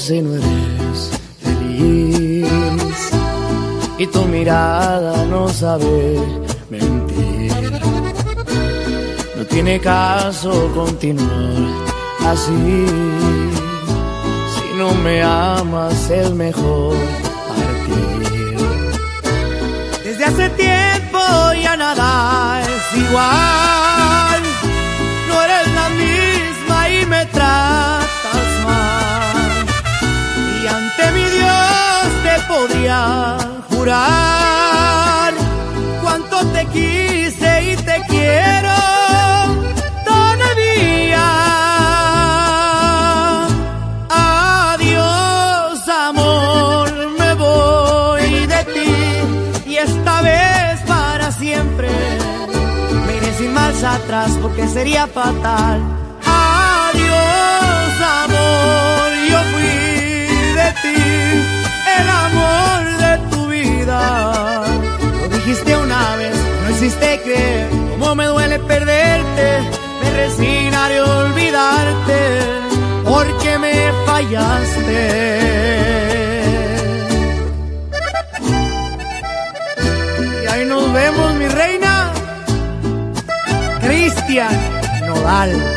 Y 0.10 0.22
no 0.22 0.36
eres 0.36 1.12
feliz. 1.42 2.48
Y 3.98 4.08
tu 4.08 4.24
mirada 4.26 5.26
no 5.26 5.50
sabe 5.50 6.18
mentir. 6.70 7.52
No 9.36 9.46
tiene 9.46 9.80
caso 9.80 10.72
continuar 10.74 11.68
así. 12.26 12.86
Si 14.54 14.78
no 14.78 14.94
me 15.04 15.22
amas 15.24 16.10
es 16.10 16.32
mejor 16.32 16.96
partir. 17.48 18.58
Desde 20.04 20.26
hace 20.26 20.50
tiempo 20.52 21.20
ya 21.62 21.76
nada 21.76 22.62
es 22.62 22.98
igual. 22.98 23.87
Podría 32.88 33.38
jurar 33.70 35.34
cuánto 36.02 36.38
te 36.54 36.66
quise 36.68 37.74
y 37.74 37.76
te 37.76 38.02
quiero 38.08 38.76
todavía. 40.06 41.28
Adiós, 44.10 45.88
amor, 45.90 46.90
me 47.20 47.34
voy 47.34 48.48
de 48.48 48.64
ti 48.74 49.70
y 49.70 49.76
esta 49.76 50.22
vez 50.22 50.80
para 50.88 51.32
siempre. 51.34 51.90
Me 53.06 53.18
iré 53.18 53.34
sin 53.38 53.54
marcha 53.54 53.96
atrás 53.96 54.32
porque 54.42 54.66
sería 54.68 55.08
fatal. 55.08 56.07
Dijiste 65.48 65.78
una 65.78 66.18
vez, 66.18 66.36
no 66.62 66.70
hiciste 66.72 67.22
creer 67.24 67.70
cómo 67.92 68.16
me 68.16 68.26
duele 68.26 68.60
perderte. 68.60 69.60
Me 70.04 70.12
resignaré 70.12 70.98
a 70.98 71.06
olvidarte 71.06 72.20
porque 73.06 73.58
me 73.58 73.74
fallaste. 74.06 75.00
Y 80.44 80.48
ahí 80.48 80.66
nos 80.66 80.92
vemos, 80.92 81.34
mi 81.36 81.48
reina. 81.48 82.12
Cristian 83.80 84.52
Nodal. 85.08 85.77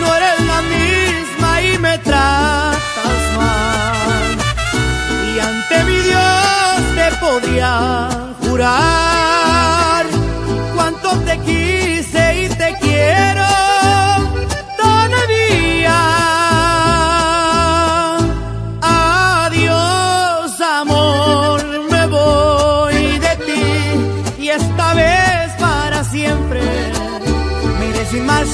No 0.00 0.14
eres 0.16 0.40
la 0.46 0.62
misma 0.62 1.60
y 1.60 1.78
me 1.78 1.98
tratas 1.98 3.22
mal. 3.36 4.38
Y 5.34 5.38
ante 5.38 5.84
mi 5.84 5.98
Dios 5.98 6.80
te 6.96 7.16
podría 7.16 8.08
jurar 8.40 9.53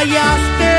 Fallaste. 0.00 0.70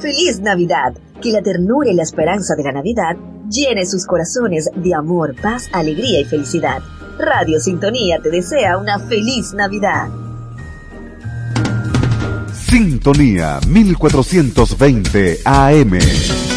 Feliz 0.00 0.40
Navidad. 0.40 0.94
Que 1.22 1.30
la 1.30 1.40
ternura 1.40 1.90
y 1.90 1.94
la 1.94 2.02
esperanza 2.02 2.54
de 2.56 2.64
la 2.64 2.72
Navidad 2.72 3.16
llene 3.48 3.86
sus 3.86 4.06
corazones 4.06 4.68
de 4.74 4.94
amor, 4.94 5.36
paz, 5.40 5.68
alegría 5.72 6.20
y 6.20 6.24
felicidad. 6.24 6.82
Radio 7.18 7.60
Sintonía 7.60 8.18
te 8.20 8.30
desea 8.30 8.76
una 8.76 8.98
feliz 8.98 9.52
Navidad. 9.54 10.08
Sintonía 12.52 13.60
1420 13.68 15.38
AM. 15.44 16.51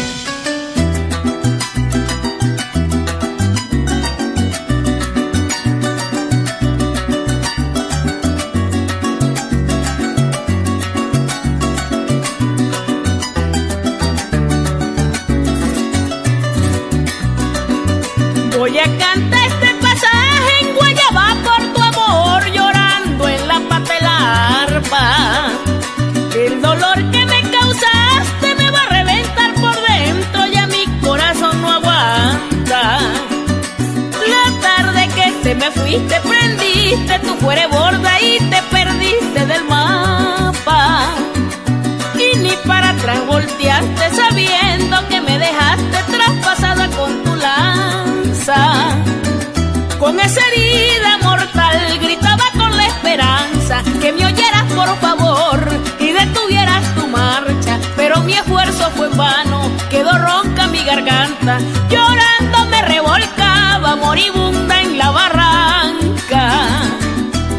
esa 50.26 50.40
herida 50.48 51.18
mortal 51.22 51.98
gritaba 52.00 52.42
con 52.58 52.76
la 52.76 52.84
esperanza 52.86 53.80
que 54.00 54.12
me 54.12 54.26
oyeras 54.26 54.64
por 54.74 54.88
favor 54.98 55.60
y 56.00 56.10
detuvieras 56.10 56.82
tu 56.96 57.06
marcha, 57.06 57.78
pero 57.94 58.20
mi 58.22 58.32
esfuerzo 58.32 58.90
fue 58.96 59.08
vano, 59.10 59.70
quedó 59.88 60.10
ronca 60.18 60.66
mi 60.66 60.82
garganta, 60.82 61.58
llorando 61.88 62.66
me 62.70 62.82
revolcaba 62.82 63.94
moribunda 63.94 64.80
en 64.80 64.98
la 64.98 65.10
barranca. 65.10 66.42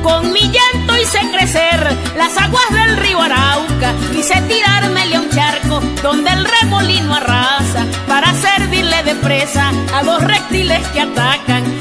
Con 0.03 0.33
mi 0.33 0.41
llanto 0.41 0.97
hice 0.97 1.19
crecer 1.31 1.97
las 2.17 2.37
aguas 2.37 2.69
del 2.71 2.97
río 2.97 3.21
Arauca, 3.21 3.93
quise 4.11 4.41
tirarme 4.41 5.15
a 5.15 5.19
un 5.21 5.29
charco 5.29 5.79
donde 6.03 6.31
el 6.31 6.45
remolino 6.45 7.13
arrasa 7.13 7.85
para 8.09 8.33
servirle 8.33 9.03
de 9.03 9.15
presa 9.15 9.71
a 9.93 10.03
los 10.03 10.21
reptiles 10.21 10.85
que 10.89 10.99
atacan 10.99 11.76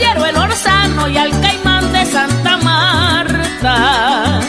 caballero 0.00 0.26
el 0.26 0.36
orzano 0.36 1.08
y 1.08 1.16
al 1.16 1.30
caimán 1.40 1.92
de 1.92 2.06
Santa 2.06 2.56
Marta. 2.58 4.40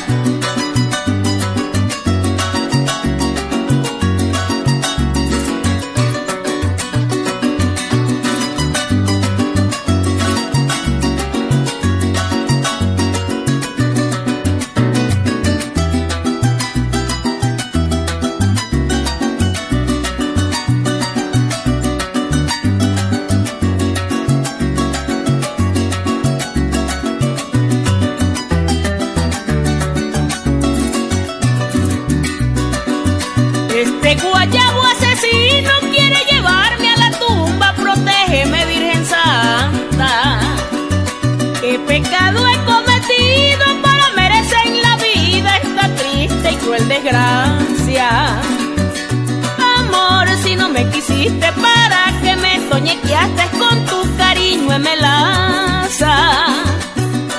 me 54.80 54.96
lanza. 54.96 56.14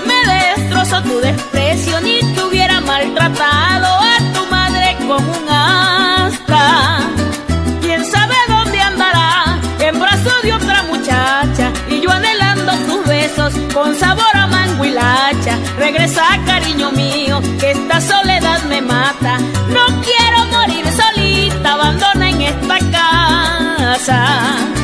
Me 0.06 0.18
destrozó 0.32 1.02
tu 1.02 1.18
desprecio, 1.20 2.00
ni 2.00 2.20
te 2.34 2.42
hubiera 2.42 2.80
maltratado 2.80 3.86
a 3.86 4.18
tu 4.34 4.46
madre 4.50 4.96
con 5.08 5.24
un 5.24 5.48
asta. 5.48 7.00
Quién 7.80 8.04
sabe 8.04 8.34
dónde 8.48 8.80
andará, 8.80 9.58
en 9.80 9.98
brazos 10.00 10.42
de 10.42 10.52
otra 10.52 10.82
muchacha. 10.84 11.72
Y 11.88 12.00
yo 12.00 12.10
anhelando 12.10 12.72
tus 12.86 13.06
besos 13.06 13.52
con 13.72 13.94
sabor 13.96 14.34
a 14.34 14.46
mango. 14.46 14.62
Regresa, 15.78 16.22
cariño 16.46 16.92
mío, 16.92 17.40
que 17.58 17.72
esta 17.72 18.00
soledad 18.00 18.62
me 18.68 18.80
mata. 18.80 19.38
No 19.68 19.86
quiero 20.02 20.46
morir 20.46 20.84
solita, 20.86 21.72
abandona 21.72 22.30
en 22.30 22.42
esta 22.42 22.78
casa. 22.90 24.81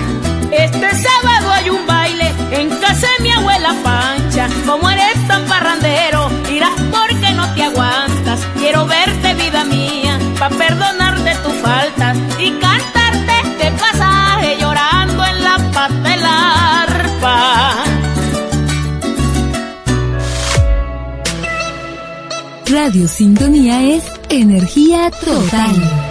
como 4.69 4.91
eres 4.91 5.27
tan 5.27 5.47
parrandero, 5.47 6.29
irás 6.53 6.79
porque 6.91 7.33
no 7.33 7.49
te 7.55 7.63
aguantas. 7.63 8.41
Quiero 8.59 8.87
verte, 8.87 9.35
vida 9.35 9.65
mía, 9.65 10.19
pa' 10.39 10.51
perdonarte 10.51 11.35
tus 11.37 11.55
faltas 11.55 12.19
y 12.39 12.51
cantarte 12.53 13.33
este 13.45 13.71
pasaje 13.73 14.59
llorando 14.61 15.25
en 15.25 15.43
la 15.43 15.57
paz 15.73 15.91
del 16.03 16.23
arpa. 16.23 17.85
Radio 22.71 23.09
Sintonía 23.09 23.83
es 23.97 24.05
energía 24.29 25.11
total. 25.11 26.08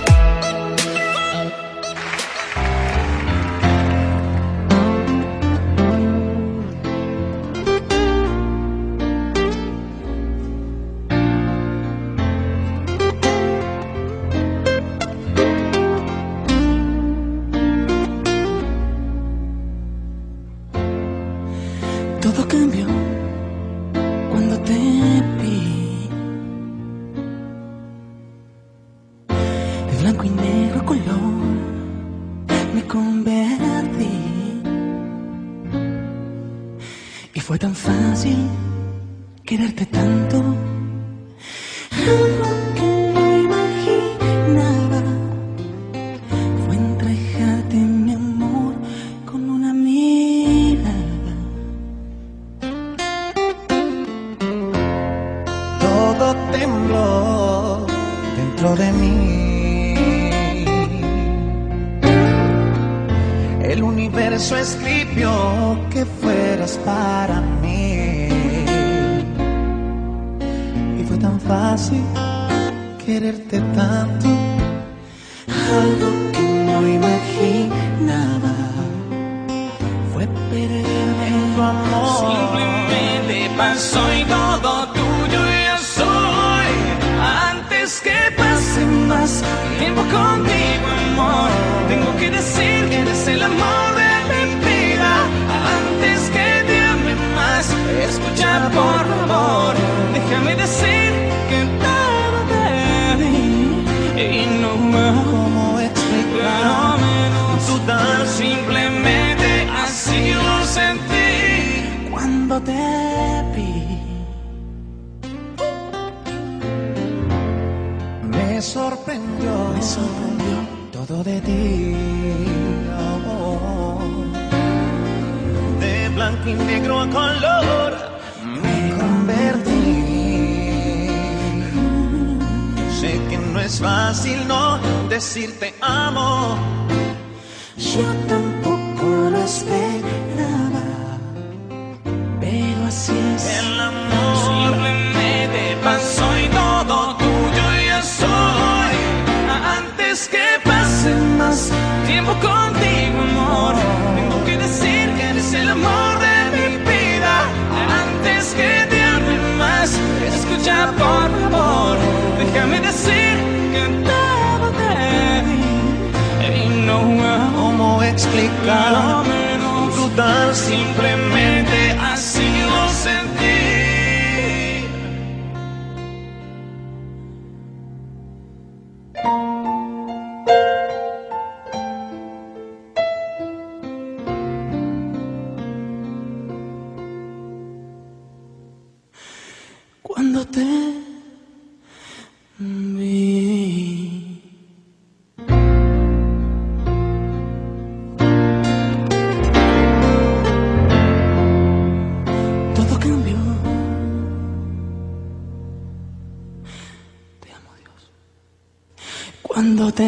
cuando 209.58 209.92
te 209.92 210.08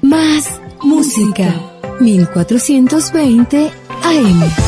Más 0.00 0.58
música 0.80 1.54
1420 2.00 3.70
AM. 4.04 4.63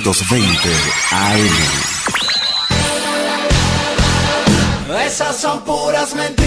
820 0.00 0.70
AM. 1.12 1.50
Esas 5.06 5.36
son 5.36 5.60
puras 5.60 6.14
mentiras. 6.14 6.39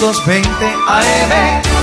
1420 0.00 0.46
AM. 0.86 1.77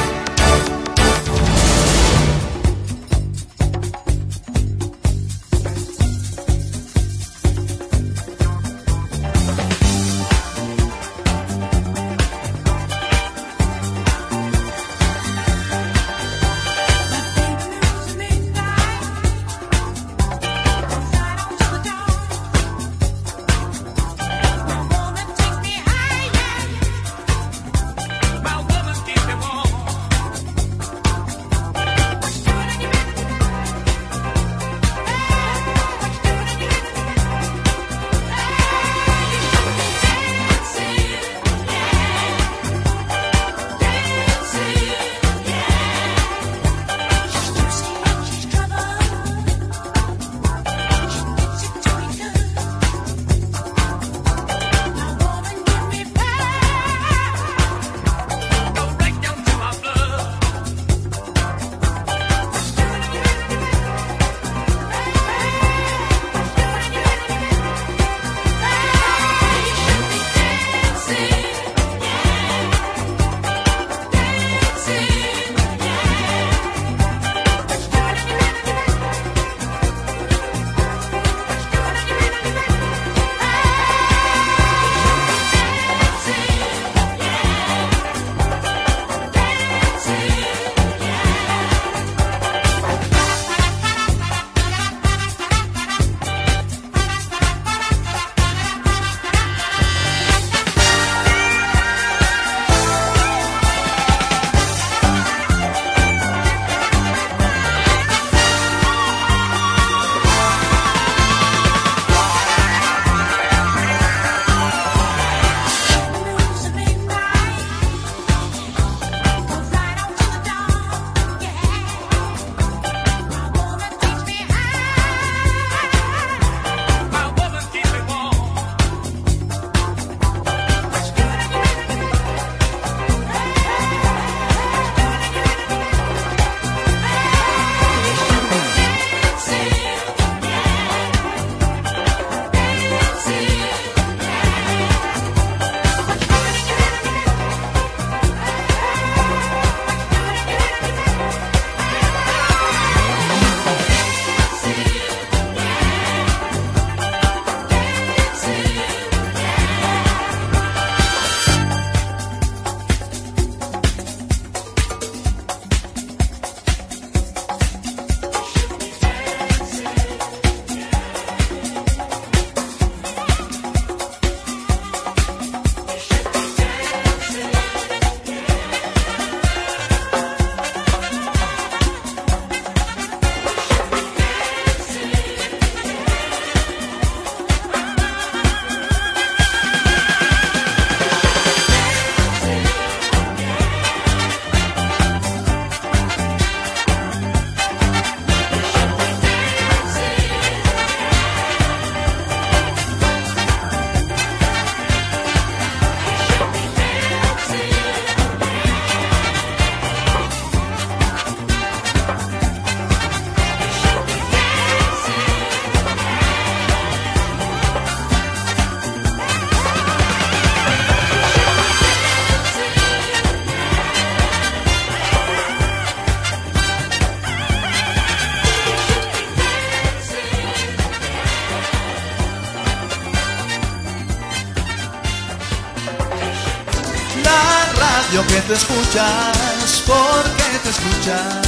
radio 238.06 238.28
que 238.28 238.42
tú 238.42 238.54
escuchas, 238.54 239.84
porque 239.86 240.60
te 240.64 240.70
escuchas. 240.70 241.42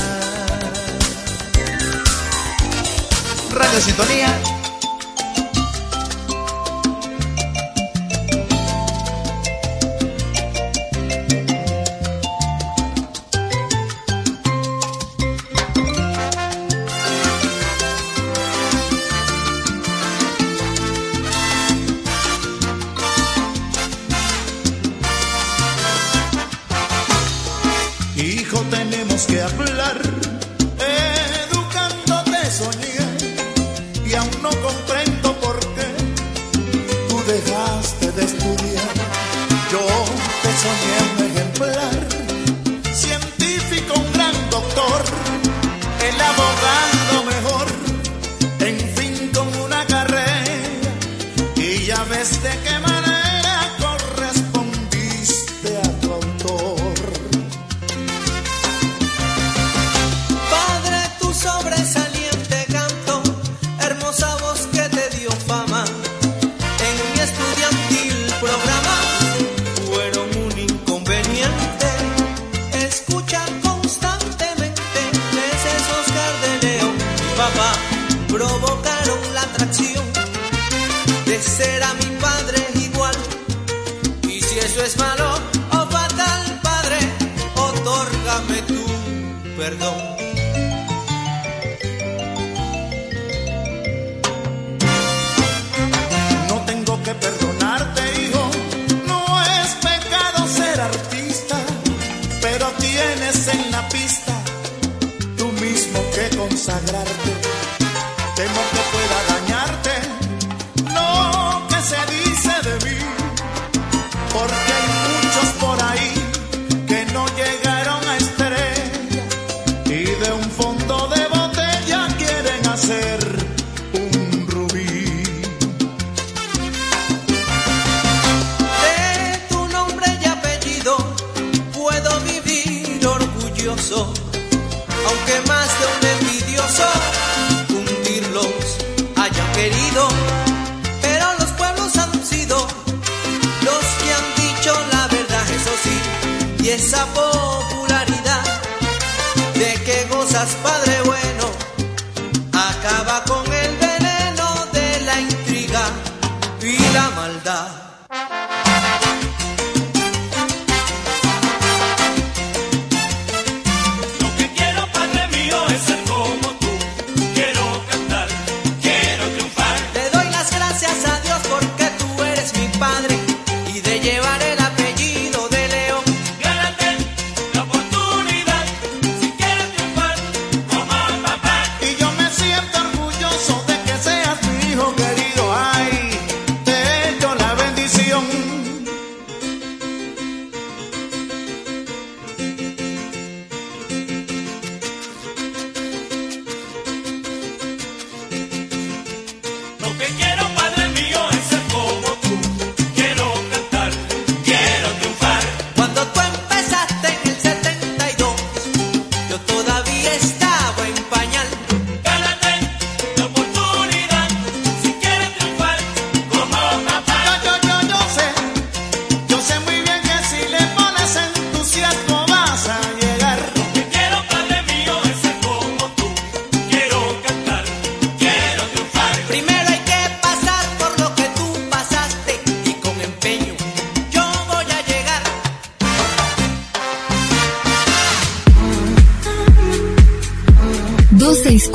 Radio 3.51 3.81
Sintonía 3.81 4.56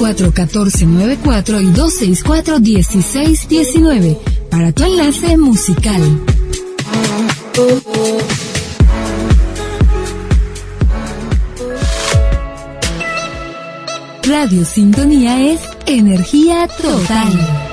264-1494 0.03 1.63
y 1.63 1.67
264-1619 1.73 4.19
para 4.51 4.73
tu 4.73 4.83
enlace 4.85 5.37
musical. 5.37 6.01
Radio 14.25 14.65
Sintonía 14.65 15.53
es 15.53 15.61
energía 15.87 16.67
total. 16.81 17.72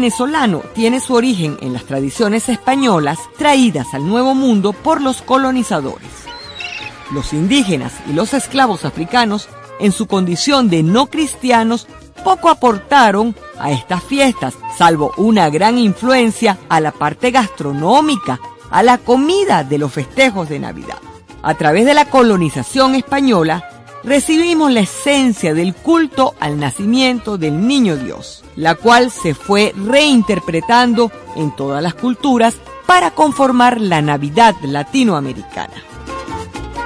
Venezolano 0.00 0.62
tiene 0.72 0.98
su 0.98 1.12
origen 1.12 1.58
en 1.60 1.74
las 1.74 1.84
tradiciones 1.84 2.48
españolas 2.48 3.18
traídas 3.36 3.92
al 3.92 4.08
Nuevo 4.08 4.34
Mundo 4.34 4.72
por 4.72 5.02
los 5.02 5.20
colonizadores. 5.20 6.08
Los 7.12 7.34
indígenas 7.34 7.92
y 8.08 8.14
los 8.14 8.32
esclavos 8.32 8.86
africanos, 8.86 9.50
en 9.78 9.92
su 9.92 10.06
condición 10.06 10.70
de 10.70 10.82
no 10.82 11.08
cristianos, 11.08 11.86
poco 12.24 12.48
aportaron 12.48 13.36
a 13.58 13.72
estas 13.72 14.02
fiestas, 14.02 14.54
salvo 14.78 15.12
una 15.18 15.50
gran 15.50 15.76
influencia 15.76 16.56
a 16.70 16.80
la 16.80 16.92
parte 16.92 17.30
gastronómica, 17.30 18.40
a 18.70 18.82
la 18.82 18.96
comida 18.96 19.64
de 19.64 19.76
los 19.76 19.92
festejos 19.92 20.48
de 20.48 20.60
Navidad. 20.60 20.96
A 21.42 21.52
través 21.56 21.84
de 21.84 21.92
la 21.92 22.06
colonización 22.06 22.94
española, 22.94 23.68
recibimos 24.04 24.70
la 24.72 24.80
esencia 24.80 25.54
del 25.54 25.74
culto 25.74 26.34
al 26.40 26.58
nacimiento 26.58 27.38
del 27.38 27.66
niño 27.66 27.96
Dios, 27.96 28.44
la 28.56 28.74
cual 28.74 29.10
se 29.10 29.34
fue 29.34 29.74
reinterpretando 29.76 31.10
en 31.36 31.54
todas 31.54 31.82
las 31.82 31.94
culturas 31.94 32.54
para 32.86 33.12
conformar 33.12 33.80
la 33.80 34.02
Navidad 34.02 34.54
latinoamericana. 34.62 35.74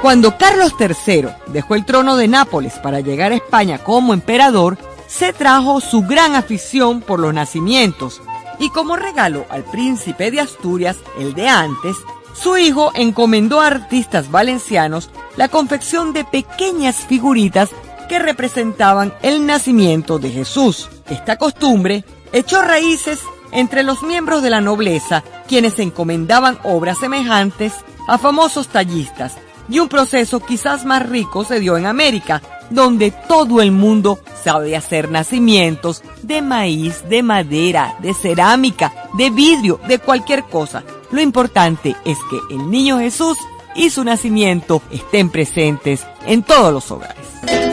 Cuando 0.03 0.36
Carlos 0.36 0.74
III 0.78 1.28
dejó 1.47 1.74
el 1.74 1.86
trono 1.86 2.16
de 2.16 2.28
Nápoles 2.28 2.74
para 2.74 3.01
llegar 3.01 3.32
a 3.32 3.36
España 3.36 3.78
como 3.78 4.12
emperador, 4.12 4.77
se 5.07 5.32
trajo 5.32 5.81
su 5.81 6.03
gran 6.03 6.35
afición 6.35 7.01
por 7.01 7.20
los 7.20 7.32
nacimientos 7.32 8.20
y 8.59 8.70
como 8.70 8.97
regalo 8.97 9.47
al 9.49 9.65
príncipe 9.65 10.31
de 10.31 10.41
Asturias, 10.41 10.99
el 11.19 11.35
de 11.35 11.49
antes, 11.49 11.97
su 12.35 12.59
hijo 12.59 12.93
encomendó 12.94 13.61
a 13.61 13.69
artistas 13.69 14.31
valencianos 14.31 15.11
la 15.36 15.48
confección 15.48 16.12
de 16.12 16.24
pequeñas 16.24 16.97
figuritas 16.97 17.70
que 18.09 18.19
representaban 18.19 19.15
el 19.23 19.47
nacimiento 19.47 20.19
de 20.19 20.31
Jesús. 20.31 20.90
Esta 21.09 21.36
costumbre 21.36 22.05
echó 22.32 22.61
raíces 22.61 23.20
entre 23.52 23.85
los 23.85 24.02
miembros 24.02 24.43
de 24.43 24.51
la 24.51 24.61
nobleza, 24.61 25.23
quienes 25.47 25.78
encomendaban 25.78 26.59
obras 26.65 26.98
semejantes 26.98 27.73
a 28.09 28.19
famosos 28.19 28.69
tallistas, 28.69 29.36
y 29.69 29.78
un 29.78 29.89
proceso 29.89 30.40
quizás 30.40 30.85
más 30.85 31.09
rico 31.09 31.44
se 31.44 31.61
dio 31.61 31.78
en 31.78 31.86
América, 31.86 32.43
donde 32.70 33.12
todo 33.28 33.62
el 33.62 33.73
mundo 33.73 34.19
sabe 34.43 34.77
hacer 34.77 35.11
nacimientos 35.11 36.02
de 36.23 36.43
maíz, 36.43 37.09
de 37.09 37.23
madera, 37.23 37.97
de 38.01 38.12
cerámica, 38.12 38.93
de 39.15 39.31
vidrio, 39.31 39.81
de 39.86 39.98
cualquier 39.98 40.44
cosa. 40.44 40.82
Lo 41.15 41.20
importante 41.20 41.95
es 42.05 42.19
que 42.28 42.55
el 42.57 42.73
niño 42.73 42.99
Jesús 42.99 43.39
y 43.77 43.91
su 43.91 44.03
nacimiento 44.03 44.82
estén 44.91 45.31
presentes 45.31 46.05
en 46.27 46.43
todos 46.43 46.73
los 46.73 46.91
hogares. 46.91 47.64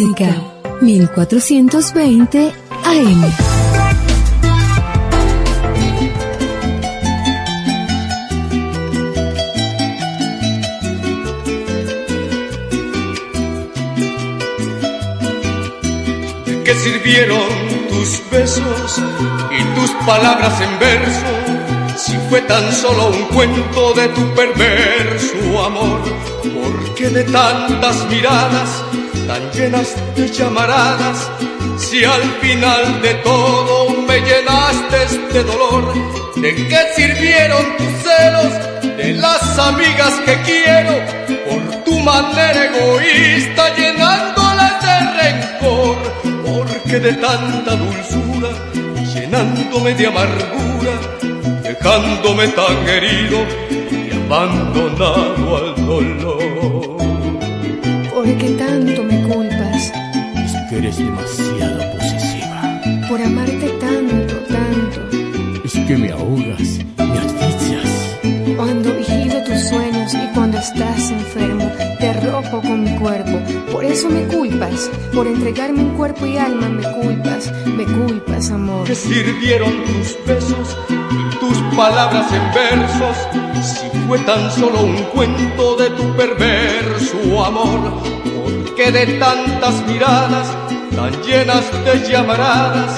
Música. 0.00 0.34
1420 0.80 2.52
AM. 2.84 3.20
¿De 16.46 16.62
qué 16.64 16.74
sirvieron 16.74 17.38
tus 17.90 18.22
besos 18.30 19.02
y 19.50 19.62
tus 19.78 19.90
palabras 20.06 20.60
en 20.62 20.78
verso? 20.78 21.26
Si 21.96 22.16
fue 22.30 22.40
tan 22.42 22.72
solo 22.72 23.10
un 23.10 23.24
cuento 23.34 23.92
de 23.92 24.08
tu 24.08 24.34
perverso 24.34 25.64
amor, 25.66 26.00
¿por 26.42 26.94
qué 26.94 27.10
de 27.10 27.24
tantas 27.24 28.08
miradas 28.08 28.82
tan 29.30 29.52
llenas 29.52 29.94
de 30.16 30.26
llamaradas? 30.28 31.30
Si 31.78 32.04
al 32.04 32.24
final 32.42 33.00
de 33.00 33.14
todo 33.30 33.74
me 34.08 34.18
llenaste 34.28 35.00
de 35.34 35.42
dolor, 35.44 35.84
¿de 36.42 36.50
qué 36.68 36.80
sirvieron 36.96 37.64
tus 37.78 37.92
celos 38.06 38.52
de 38.96 39.08
las 39.24 39.58
amigas 39.70 40.14
que 40.26 40.34
quiero? 40.50 40.94
Por 41.48 41.62
tu 41.84 41.94
manera 42.00 42.60
egoísta 42.70 43.62
llenándolas 43.76 44.74
de 44.86 44.96
rencor, 45.20 45.96
porque 46.46 46.98
de 46.98 47.12
tanta 47.26 47.72
dulzura 47.84 48.50
llenándome 49.14 49.94
de 49.94 50.06
amargura, 50.08 50.94
dejándome 51.62 52.48
tan 52.48 52.76
herido 52.88 53.38
y 53.70 54.10
abandonado 54.24 55.56
al 55.60 55.86
dolor. 55.86 56.50
¿Por 58.22 58.36
qué 58.36 58.50
tanto 58.50 58.99
eres 60.90 60.98
demasiado 60.98 61.92
posesiva. 61.92 62.80
Por 63.08 63.22
amarte 63.22 63.68
tanto, 63.80 64.34
tanto. 64.48 65.62
Es 65.64 65.72
que 65.72 65.96
me 65.96 66.10
ahogas, 66.10 66.78
me 66.98 67.18
asfixias. 67.18 68.18
Cuando 68.56 68.94
vigilo 68.94 69.42
tus 69.44 69.68
sueños 69.68 70.14
y 70.14 70.34
cuando 70.34 70.58
estás 70.58 71.10
enfermo, 71.10 71.70
te 71.98 72.12
ropo 72.24 72.60
con 72.60 72.84
mi 72.84 72.96
cuerpo. 72.96 73.38
Por 73.70 73.84
eso 73.84 74.10
me 74.10 74.22
culpas. 74.26 74.90
Por 75.14 75.26
entregarme 75.26 75.82
en 75.82 75.90
cuerpo 75.90 76.26
y 76.26 76.36
alma 76.36 76.68
me 76.68 76.82
culpas. 76.82 77.52
Me 77.66 77.84
culpas, 77.84 78.50
amor. 78.50 78.84
¿Qué 78.86 78.94
sirvieron 78.94 79.84
tus 79.84 80.18
besos 80.26 80.76
y 80.90 81.36
tus 81.36 81.58
palabras 81.76 82.26
en 82.32 82.52
versos? 82.52 83.16
Si 83.62 83.86
fue 84.08 84.18
tan 84.20 84.50
solo 84.50 84.82
un 84.82 84.96
cuento 85.14 85.76
de 85.76 85.90
tu 85.90 86.16
perverso 86.16 87.44
amor, 87.44 87.80
¿por 88.24 88.74
qué 88.74 88.90
de 88.90 89.06
tantas 89.18 89.86
miradas 89.86 90.59
tan 91.00 91.22
llenas 91.22 91.64
de 91.84 92.08
llamaradas? 92.08 92.92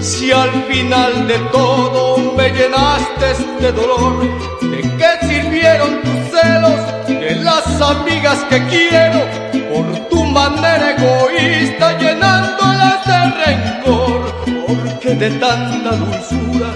Si 0.00 0.30
al 0.30 0.50
final 0.70 1.26
de 1.26 1.38
todo 1.50 2.34
me 2.36 2.50
llenaste 2.50 3.28
de 3.60 3.72
dolor, 3.72 4.14
¿de 4.60 4.80
qué 4.98 5.10
sirvieron 5.26 5.90
tus 6.02 6.20
celos 6.34 6.80
de 7.08 7.34
las 7.36 7.66
amigas 7.80 8.38
que 8.50 8.58
quiero? 8.66 9.20
Por 9.72 10.08
tu 10.10 10.24
manera 10.24 10.94
egoísta 10.96 11.98
llenándolas 11.98 12.98
de 13.10 13.18
rencor, 13.44 14.20
porque 14.66 15.14
de 15.14 15.30
tanta 15.30 15.90
dulzura 15.96 16.70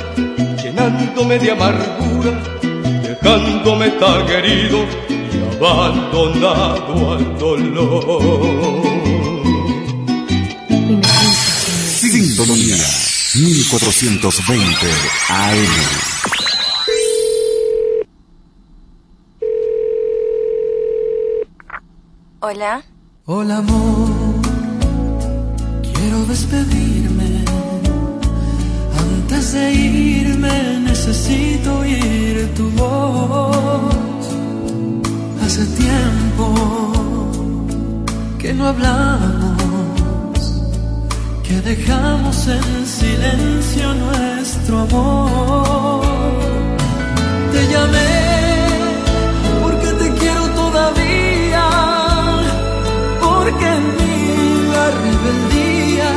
llenándome 0.62 1.38
de 1.38 1.50
amargura, 1.52 2.32
dejándome 3.02 3.90
tan 4.02 4.28
herido 4.28 4.78
y 5.08 5.56
abandonado 5.56 7.12
al 7.12 7.38
dolor. 7.38 8.89
Sintonía 12.40 12.76
1420 13.34 14.86
AM. 15.28 15.68
Hola. 22.40 22.82
Hola 23.26 23.58
amor, 23.58 24.40
quiero 25.82 26.24
despedirme. 26.24 27.44
Antes 28.98 29.52
de 29.52 29.72
irme 29.74 30.80
necesito 30.80 31.80
oír 31.80 32.54
tu 32.54 32.70
voz. 32.70 33.94
Hace 35.44 35.66
tiempo 35.76 36.54
que 38.38 38.54
no 38.54 38.66
hablamos, 38.66 39.49
que 41.50 41.60
dejamos 41.62 42.46
en 42.46 42.86
silencio 42.86 43.92
nuestro 43.94 44.78
amor. 44.86 46.02
Te 47.52 47.62
llamé 47.72 48.12
porque 49.62 49.88
te 50.00 50.08
quiero 50.20 50.44
todavía, 50.62 51.66
porque 53.26 53.66
en 53.78 53.84
mí 53.98 54.20
la 54.74 54.86
rebeldía 55.04 56.10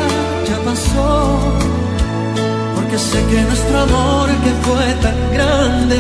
ya 0.50 0.58
pasó, 0.70 1.40
porque 2.76 2.98
sé 3.00 3.20
que 3.30 3.42
nuestro 3.42 3.76
amor 3.88 4.28
que 4.44 4.52
fue 4.66 4.88
tan 5.06 5.20
grande 5.36 5.98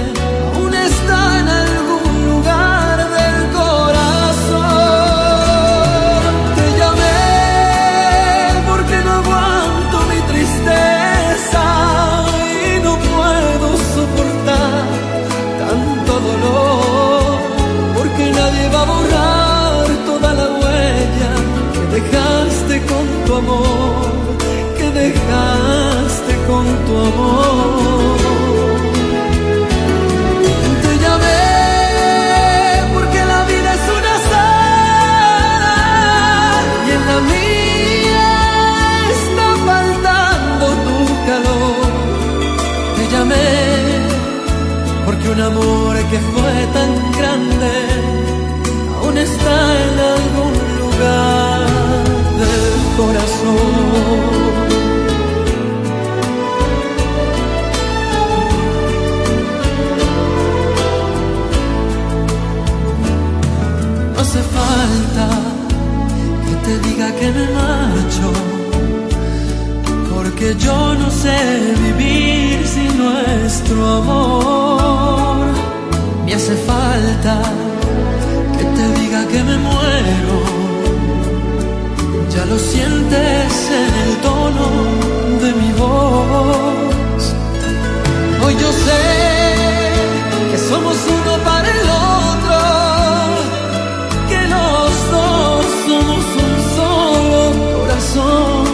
tu 23.25 23.35
amor, 23.35 24.11
que 24.77 24.87
dejaste 25.01 26.33
con 26.47 26.65
tu 26.85 26.93
amor. 27.09 28.17
Te 30.83 30.91
llamé 31.03 31.45
porque 32.93 33.19
la 33.33 33.41
vida 33.51 33.69
es 33.79 33.85
una 33.99 34.15
sal 34.29 35.43
y 36.87 36.89
en 36.97 37.03
la 37.11 37.17
mía 37.33 38.31
está 39.17 39.47
faltando 39.69 40.65
tu 40.85 40.97
calor. 41.27 41.87
Te 42.97 43.03
llamé 43.13 43.51
porque 45.05 45.25
un 45.29 45.41
amor 45.41 45.93
que 46.11 46.19
fue 46.33 46.55
tan 46.77 46.91
grande 47.19 47.73
aún 49.01 49.17
está 49.17 49.55
en 49.85 49.92
No 64.13 64.19
hace 64.19 64.41
falta 64.57 65.27
que 66.45 66.55
te 66.65 66.73
diga 66.87 67.07
que 67.19 67.27
me 67.31 67.45
marcho, 67.59 68.27
porque 70.13 70.55
yo 70.57 70.95
no 70.95 71.09
sé 71.11 71.37
vivir 71.83 72.65
sin 72.65 72.91
nuestro 72.97 73.79
amor. 73.97 75.47
Me 76.25 76.33
hace 76.33 76.55
falta 76.55 77.41
que 78.57 78.65
te 78.77 78.85
diga 78.99 79.27
que 79.27 79.43
me 79.43 79.57
muero, 79.57 80.62
ya 82.35 82.45
lo 82.45 82.57
sientes 82.57 83.69
en 83.81 83.93
el 84.05 84.17
tono 84.17 84.67
de 85.43 85.49
mi 85.59 85.71
voz. 85.73 87.23
Hoy 88.43 88.53
yo 88.55 88.71
sé 88.85 89.01
que 90.51 90.57
somos 90.57 90.97
uno 91.17 91.33
para 91.43 91.69
el 91.69 91.89
otro, 92.17 92.57
que 94.29 94.41
los 94.55 94.89
dos 95.15 95.65
somos 95.87 96.25
un 96.45 96.53
solo 96.77 97.41
corazón. 97.77 98.65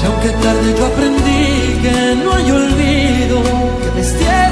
Y 0.00 0.06
aunque 0.06 0.30
tarde 0.44 0.74
yo 0.78 0.86
aprendí 0.86 1.80
que 1.84 2.16
no 2.22 2.32
hay 2.32 2.50
olvido 2.50 3.36
que 3.82 3.90
destierre 4.00 4.47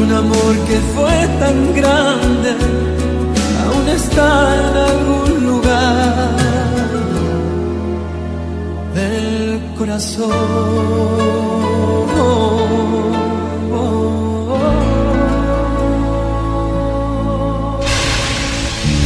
un 0.00 0.12
amor 0.12 0.54
que 0.68 0.78
fue 0.94 1.28
tan 1.40 1.74
grande 1.74 2.50
aún 3.64 3.88
está 3.88 4.30
en 4.68 4.76
algún 4.90 5.46
lugar 5.46 6.36
del 8.94 9.60
corazón. 9.76 10.78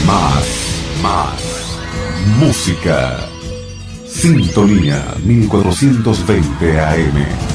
Más, 0.06 0.46
más. 1.02 1.42
Música. 2.38 3.18
Sintonía 4.06 5.14
1420 5.24 6.80
AM. 6.80 7.51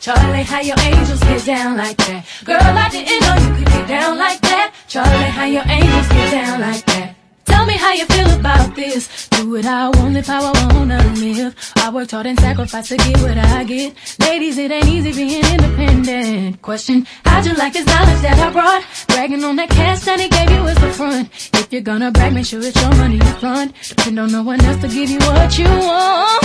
Charlie, 0.00 0.44
how 0.44 0.60
your 0.62 0.76
angels 0.80 1.20
get 1.20 1.44
down 1.44 1.76
like 1.76 1.96
that? 1.98 2.24
Girl, 2.46 2.56
I 2.58 2.88
didn't 2.88 3.20
know 3.20 3.34
you 3.36 3.54
could 3.54 3.66
get 3.66 3.86
down 3.86 4.16
like 4.16 4.40
that. 4.40 4.72
Charlie, 4.88 5.30
how 5.36 5.44
your 5.44 5.62
angels 5.66 6.08
get 6.08 6.30
down 6.30 6.58
like 6.58 6.86
that? 6.86 7.14
Tell 7.44 7.66
me 7.66 7.74
how 7.74 7.92
you 7.92 8.06
feel 8.06 8.30
about 8.40 8.74
this. 8.74 9.28
Do 9.28 9.56
it, 9.56 9.66
I 9.66 9.90
want, 9.90 10.14
live 10.14 10.26
how 10.26 10.52
I 10.54 10.74
wanna 10.74 11.04
live. 11.16 11.54
I 11.76 11.90
worked 11.90 12.12
hard 12.12 12.24
and 12.24 12.40
sacrificed 12.40 12.88
to 12.88 12.96
get 12.96 13.20
what 13.20 13.36
I 13.36 13.64
get. 13.64 13.94
Ladies, 14.20 14.56
it 14.56 14.70
ain't 14.70 14.86
easy 14.86 15.12
being 15.12 15.44
independent. 15.44 16.62
Question, 16.62 17.06
how'd 17.26 17.44
you 17.44 17.52
like 17.52 17.74
this 17.74 17.84
knowledge 17.84 18.22
that 18.22 18.38
I 18.38 18.50
brought? 18.50 18.82
Bragging 19.08 19.44
on 19.44 19.56
that 19.56 19.68
cash 19.68 20.00
that 20.06 20.18
he 20.18 20.30
gave 20.30 20.50
you 20.50 20.64
is 20.64 20.78
the 20.80 20.92
front. 20.92 21.28
If 21.52 21.70
you're 21.70 21.82
gonna 21.82 22.10
brag, 22.10 22.32
make 22.32 22.46
sure 22.46 22.62
it's 22.62 22.80
your 22.80 22.94
money 22.94 23.16
you 23.16 23.32
front. 23.38 23.74
Depend 23.86 24.18
on 24.18 24.32
no 24.32 24.42
one 24.44 24.64
else 24.64 24.80
to 24.80 24.88
give 24.88 25.10
you 25.10 25.18
what 25.18 25.58
you 25.58 25.66
want. 25.66 26.44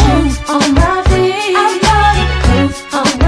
Shoes 0.00 0.48
on 0.48 0.74
my 0.74 1.02
feet. 1.08 1.85
Oh. 2.68 3.25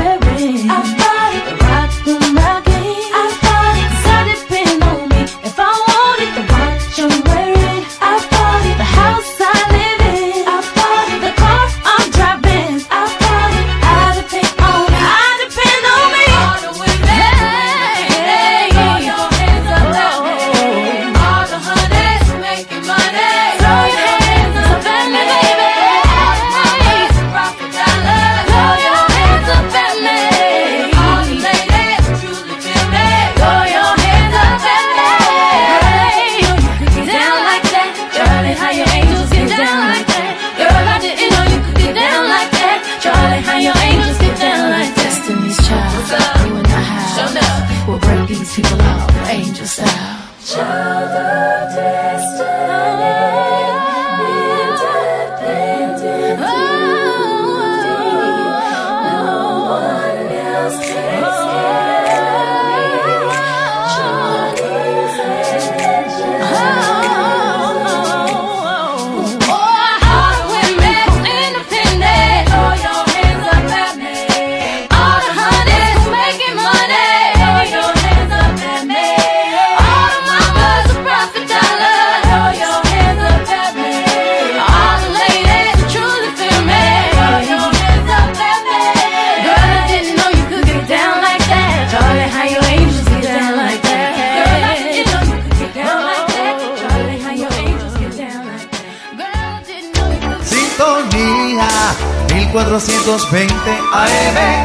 220 102.81 103.49
AM. 103.93 104.58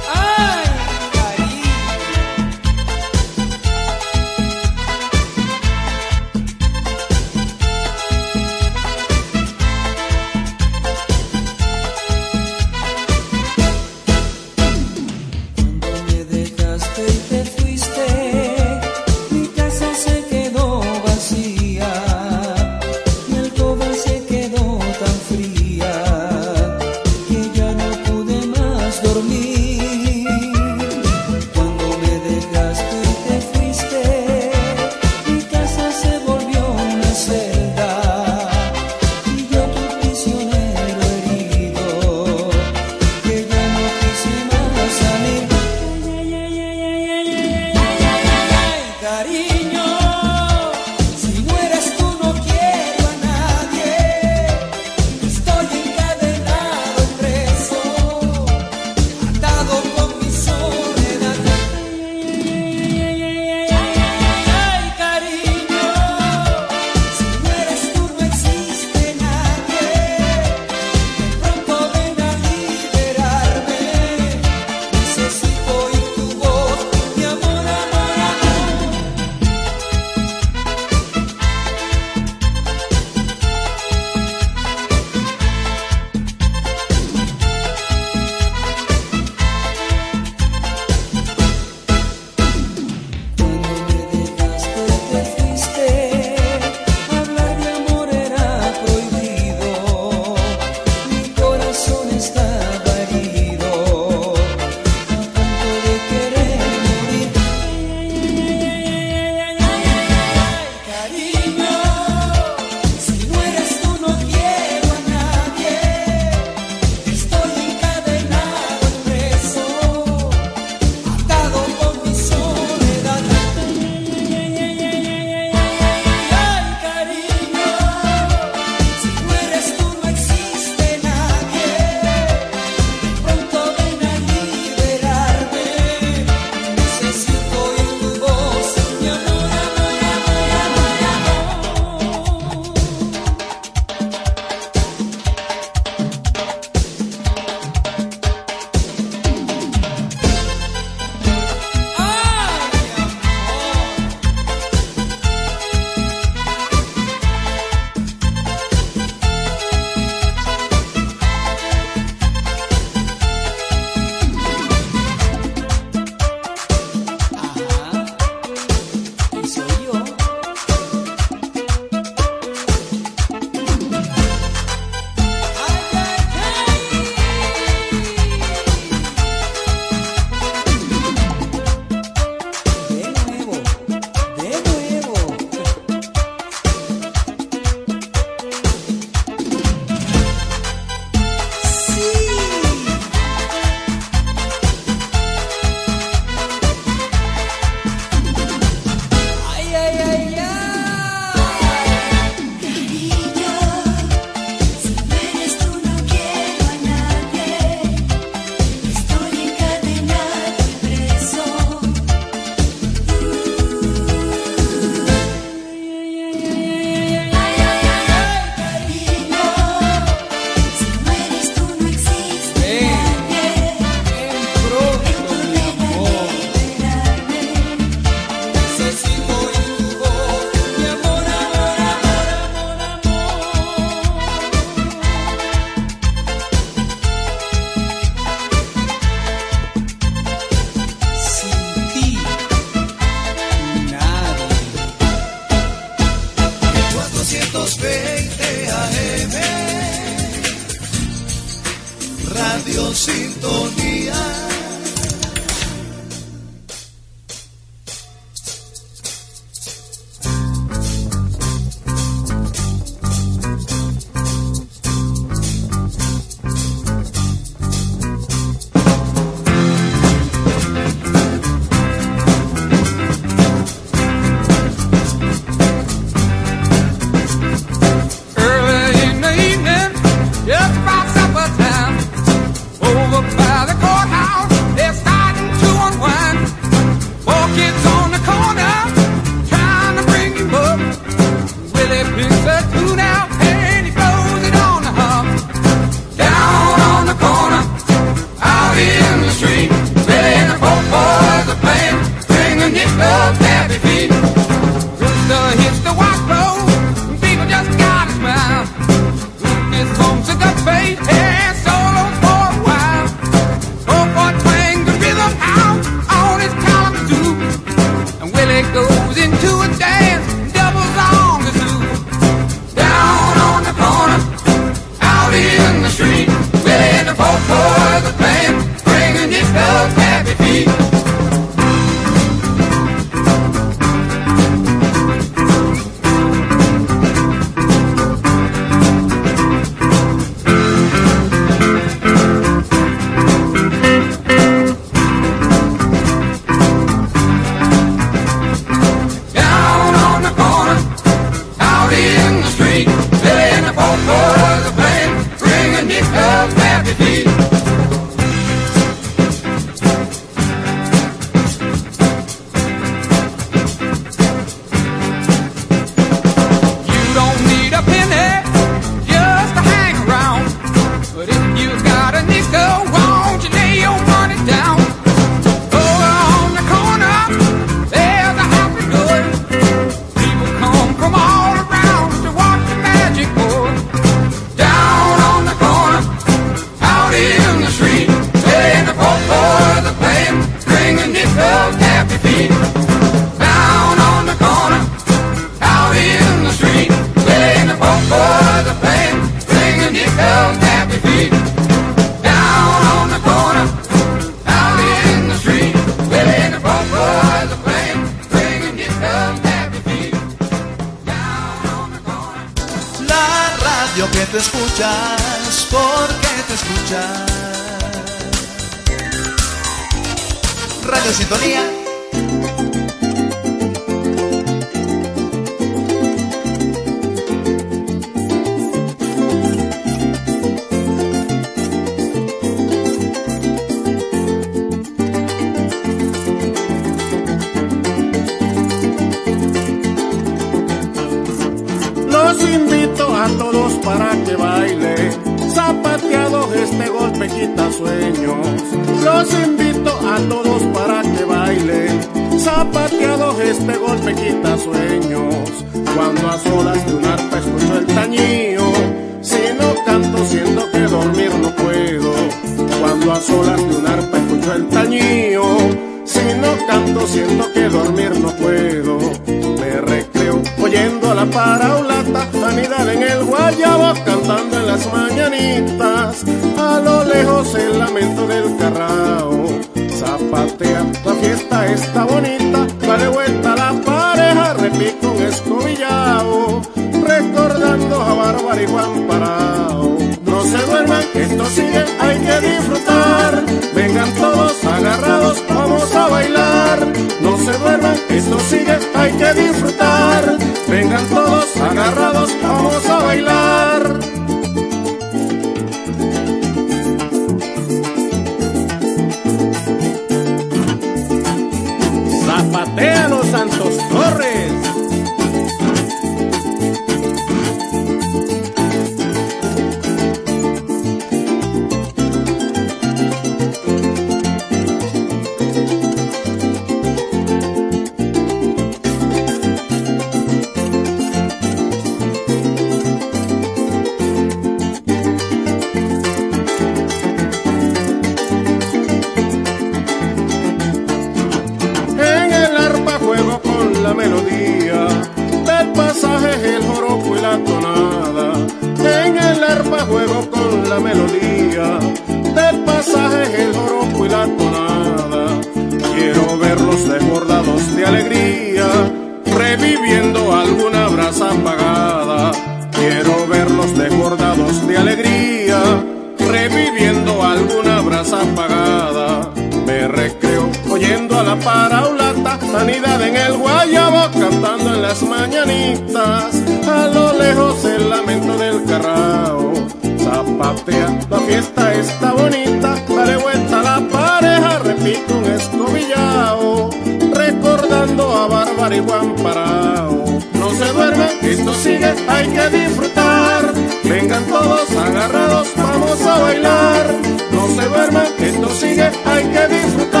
Paraulata, 571.43 572.39
sanidad 572.51 573.01
en 573.01 573.15
el 573.15 573.37
guayabo, 573.37 574.09
cantando 574.19 574.75
en 574.75 574.81
las 574.81 575.01
mañanitas. 575.03 576.35
A 576.67 576.87
lo 576.87 577.13
lejos 577.13 577.63
el 577.65 577.89
lamento 577.89 578.37
del 578.37 578.63
carrao, 578.65 579.53
zapatea, 579.99 580.99
la 581.09 581.19
fiesta 581.19 581.73
está 581.73 582.11
bonita, 582.13 582.75
dale 582.87 583.17
vuelta 583.17 583.61
la 583.61 583.79
pareja, 583.89 584.59
repito 584.59 585.17
un 585.17 585.25
escobillao, 585.25 586.69
recordando 587.13 588.15
a 588.15 588.27
Bárbara 588.27 588.75
y 588.75 588.79
Juan 588.79 589.15
Parao. 589.15 590.19
No 590.33 590.49
se 590.51 590.65
duerme, 590.73 591.07
esto 591.21 591.53
sigue, 591.53 591.93
hay 592.07 592.27
que 592.27 592.49
disfrutar. 592.49 593.53
Vengan 593.83 594.23
todos 594.25 594.71
agarrados, 594.71 595.47
vamos 595.55 596.01
a 596.01 596.19
bailar. 596.19 596.95
No 597.31 597.47
se 597.47 597.67
duerme, 597.67 598.03
esto 598.19 598.49
sigue, 598.49 598.89
hay 599.05 599.23
que 599.25 599.47
disfrutar. 599.55 600.00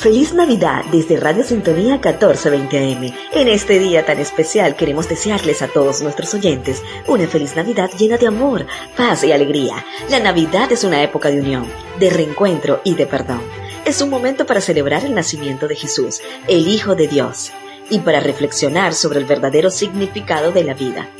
Feliz 0.00 0.32
Navidad 0.32 0.86
desde 0.90 1.20
Radio 1.20 1.44
Sintonía 1.44 1.96
1420 1.96 2.78
AM. 2.78 3.12
En 3.34 3.48
este 3.48 3.78
día 3.78 4.06
tan 4.06 4.18
especial 4.18 4.74
queremos 4.74 5.10
desearles 5.10 5.60
a 5.60 5.68
todos 5.68 6.00
nuestros 6.00 6.32
oyentes 6.32 6.82
una 7.06 7.28
feliz 7.28 7.54
Navidad 7.54 7.90
llena 7.98 8.16
de 8.16 8.26
amor, 8.26 8.66
paz 8.96 9.24
y 9.24 9.32
alegría. 9.32 9.84
La 10.08 10.18
Navidad 10.18 10.72
es 10.72 10.84
una 10.84 11.02
época 11.02 11.30
de 11.30 11.40
unión, 11.40 11.66
de 11.98 12.08
reencuentro 12.08 12.80
y 12.82 12.94
de 12.94 13.04
perdón. 13.04 13.42
Es 13.84 14.00
un 14.00 14.08
momento 14.08 14.46
para 14.46 14.62
celebrar 14.62 15.04
el 15.04 15.14
nacimiento 15.14 15.68
de 15.68 15.76
Jesús, 15.76 16.22
el 16.48 16.66
Hijo 16.66 16.94
de 16.94 17.06
Dios, 17.06 17.52
y 17.90 17.98
para 17.98 18.20
reflexionar 18.20 18.94
sobre 18.94 19.18
el 19.18 19.26
verdadero 19.26 19.70
significado 19.70 20.50
de 20.50 20.64
la 20.64 20.72
vida. 20.72 21.10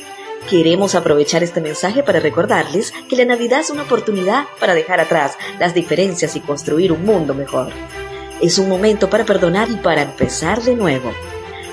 Queremos 0.49 0.95
aprovechar 0.95 1.43
este 1.43 1.61
mensaje 1.61 2.01
para 2.01 2.19
recordarles 2.19 2.95
que 3.07 3.15
la 3.15 3.25
Navidad 3.25 3.59
es 3.59 3.69
una 3.69 3.83
oportunidad 3.83 4.45
para 4.59 4.73
dejar 4.73 4.99
atrás 4.99 5.37
las 5.59 5.75
diferencias 5.75 6.35
y 6.35 6.39
construir 6.39 6.91
un 6.91 7.05
mundo 7.05 7.35
mejor. 7.35 7.71
Es 8.41 8.57
un 8.57 8.67
momento 8.67 9.09
para 9.09 9.23
perdonar 9.23 9.69
y 9.69 9.75
para 9.75 10.01
empezar 10.01 10.63
de 10.63 10.75
nuevo. 10.75 11.11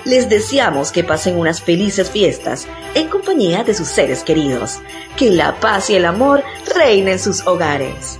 Les 0.05 0.29
deseamos 0.29 0.93
que 0.93 1.03
pasen 1.03 1.37
unas 1.39 1.63
felices 1.63 2.11
fiestas 2.11 2.67
en 2.95 3.09
compañía 3.09 3.65
de 3.65 3.73
sus 3.73 3.89
seres 3.89 4.23
queridos. 4.23 4.79
Que 5.17 5.31
la 5.31 5.59
paz 5.61 5.89
y 5.89 5.97
el 5.97 6.05
amor 6.05 6.43
reinen 6.77 7.15
en 7.15 7.19
sus 7.19 7.47
hogares. 7.47 8.19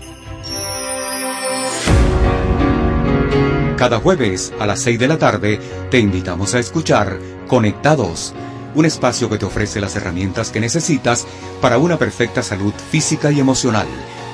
Cada 3.77 4.01
jueves 4.01 4.53
a 4.59 4.67
las 4.67 4.81
6 4.81 4.99
de 4.99 5.09
la 5.09 5.19
tarde 5.19 5.61
te 5.91 5.99
invitamos 5.99 6.55
a 6.55 6.59
escuchar 6.59 7.19
Conectados, 7.47 8.35
un 8.75 8.87
espacio 8.87 9.31
que 9.31 9.39
te 9.39 9.45
ofrece 9.45 9.81
las 9.81 9.95
herramientas 9.95 10.51
que 10.51 10.59
necesitas 10.59 11.27
para 11.61 11.79
una 11.79 11.97
perfecta 11.97 12.43
salud 12.43 12.73
física 12.91 13.31
y 13.31 13.41
emocional, 13.41 13.87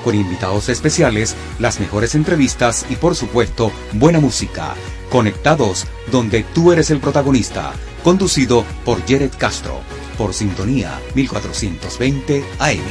con 0.05 0.15
invitados 0.15 0.69
especiales, 0.69 1.35
las 1.57 1.79
mejores 1.79 2.13
entrevistas 2.13 2.85
y 2.91 2.95
por 2.95 3.15
supuesto 3.15 3.71
buena 3.93 4.19
música. 4.19 4.75
Conectados, 5.09 5.87
donde 6.11 6.43
tú 6.43 6.71
eres 6.71 6.91
el 6.91 6.99
protagonista, 6.99 7.73
conducido 8.03 8.63
por 8.85 9.01
Jared 9.01 9.31
Castro, 9.35 9.81
por 10.15 10.35
Sintonía 10.35 11.01
1420 11.15 12.45
AM. 12.59 12.83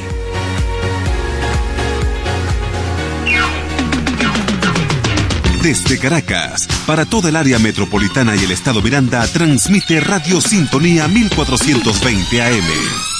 Desde 5.62 5.99
Caracas, 5.99 6.66
para 6.85 7.07
toda 7.07 7.28
el 7.31 7.36
área 7.36 7.59
metropolitana 7.61 8.35
y 8.36 8.41
el 8.41 8.51
estado 8.51 8.82
Miranda, 8.82 9.24
transmite 9.28 10.01
Radio 10.01 10.41
Sintonía 10.41 11.07
1420 11.09 12.43
AM. 12.43 13.14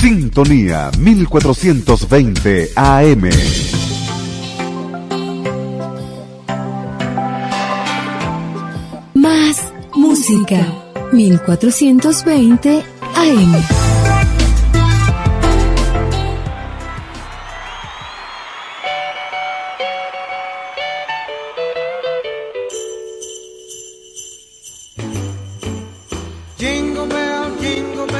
Sintonía 0.00 0.90
1420 0.98 2.70
AM. 2.74 3.30
Más 9.12 9.72
música. 9.94 10.66
1420 11.12 12.82
AM. 13.14 13.52
Jingle 26.56 27.06
bell, 27.06 27.58
jingle 27.60 28.06
bell. 28.06 28.19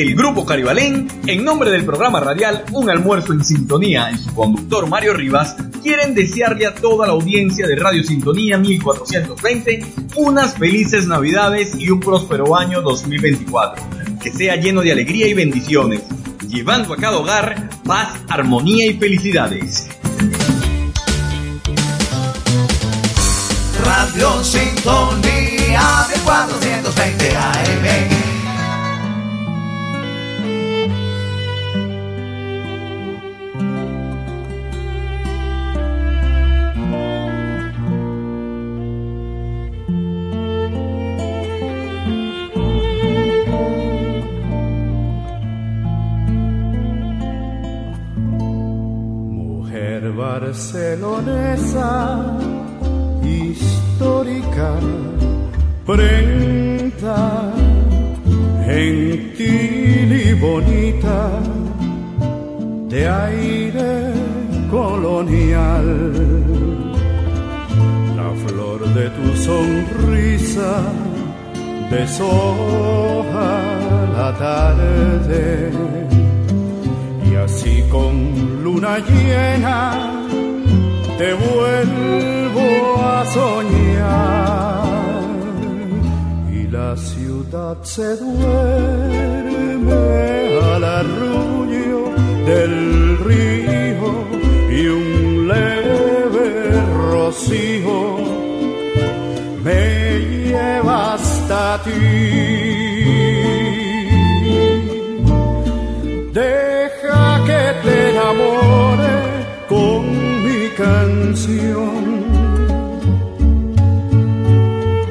El 0.00 0.14
Grupo 0.14 0.46
Caribalén, 0.46 1.08
en 1.26 1.44
nombre 1.44 1.70
del 1.70 1.84
programa 1.84 2.20
radial 2.20 2.64
Un 2.72 2.88
Almuerzo 2.88 3.34
en 3.34 3.44
Sintonía 3.44 4.10
y 4.10 4.16
su 4.16 4.34
conductor 4.34 4.88
Mario 4.88 5.12
Rivas, 5.12 5.56
quieren 5.82 6.14
desearle 6.14 6.64
a 6.66 6.74
toda 6.74 7.06
la 7.06 7.12
audiencia 7.12 7.66
de 7.66 7.76
Radio 7.76 8.02
Sintonía 8.02 8.56
1420 8.56 9.84
unas 10.16 10.56
felices 10.56 11.06
Navidades 11.06 11.74
y 11.78 11.90
un 11.90 12.00
próspero 12.00 12.56
año 12.56 12.80
2024, 12.80 13.84
que 14.22 14.32
sea 14.32 14.56
lleno 14.56 14.80
de 14.80 14.92
alegría 14.92 15.26
y 15.26 15.34
bendiciones, 15.34 16.00
llevando 16.48 16.94
a 16.94 16.96
cada 16.96 17.18
hogar 17.18 17.68
paz, 17.84 18.18
armonía 18.30 18.86
y 18.86 18.94
felicidades. 18.94 19.86
Radio 23.84 24.42
Sintonía 24.44 26.06
1420 26.08 27.36
AM. 27.36 28.29
Sonrisa 70.60 70.82
deshoja 71.90 73.52
la 74.16 74.28
tarde. 74.38 75.70
Y 77.30 77.34
así 77.34 77.82
con 77.90 78.62
luna 78.64 78.98
llena 78.98 79.78
te 81.18 81.32
vuelvo 81.34 82.68
a 83.02 83.24
soñar. 83.26 84.84
Y 86.52 86.66
la 86.68 86.96
ciudad 86.96 87.76
se 87.82 88.16
duerme 88.16 89.92
al 90.74 90.84
arrullo 90.84 92.00
del 92.46 93.18
río 93.18 94.10
y 94.70 94.86
un 94.86 95.48
leve 95.48 96.48
rocío 97.12 98.29
ti. 101.84 102.00
Deja 106.32 107.22
que 107.48 107.62
te 107.84 108.10
enamore 108.10 109.14
con 109.68 110.00
mi 110.44 110.68
canción. 110.84 112.02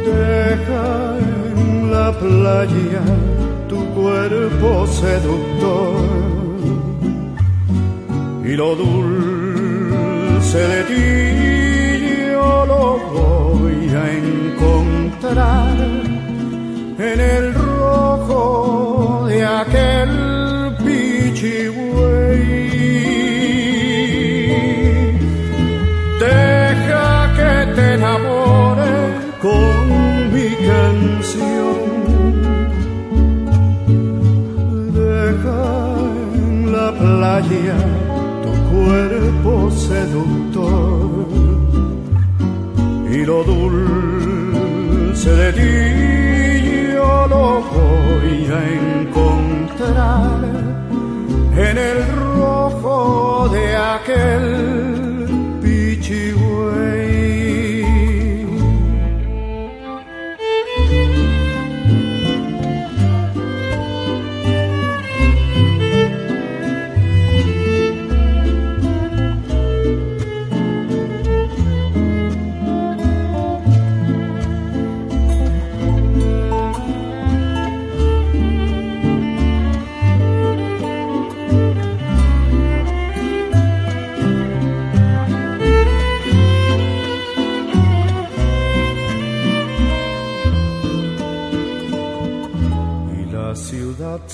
Deja 0.06 0.88
en 1.58 1.92
la 1.92 2.10
playa 2.24 3.04
tu 3.68 3.80
cuerpo 3.94 4.88
seductor 4.88 6.00
y 8.46 8.52
lo 8.56 8.76
dulce 8.76 10.60
de 10.74 10.84
ti 10.90 11.40
yo 12.32 12.66
lo 12.66 12.84
voy 13.14 13.90
a 14.02 14.04
encontrar 14.24 16.19
en 17.00 17.20
el 17.22 17.54
rojo 17.54 19.26
de 19.28 19.46
aquel 19.46 20.76
pichibuey. 20.84 22.40
Deja 26.20 27.34
que 27.38 27.56
te 27.76 27.94
enamore 27.94 28.96
con 29.42 30.34
mi 30.34 30.50
canción. 30.68 31.80
Deja 34.94 35.64
en 36.36 36.72
la 36.74 36.90
playa 36.92 37.80
tu 38.44 38.52
cuerpo 38.76 39.72
seductor 39.72 41.28
y 43.10 43.26
lo 43.26 43.44
dulce 43.46 45.30
de 45.32 45.54
ti 45.54 46.19
voy 48.30 48.46
a 48.46 48.62
encontrar 49.02 50.40
en 51.56 51.78
el 51.78 52.08
rojo 52.16 53.50
de 53.50 53.76
aquel 53.76 54.69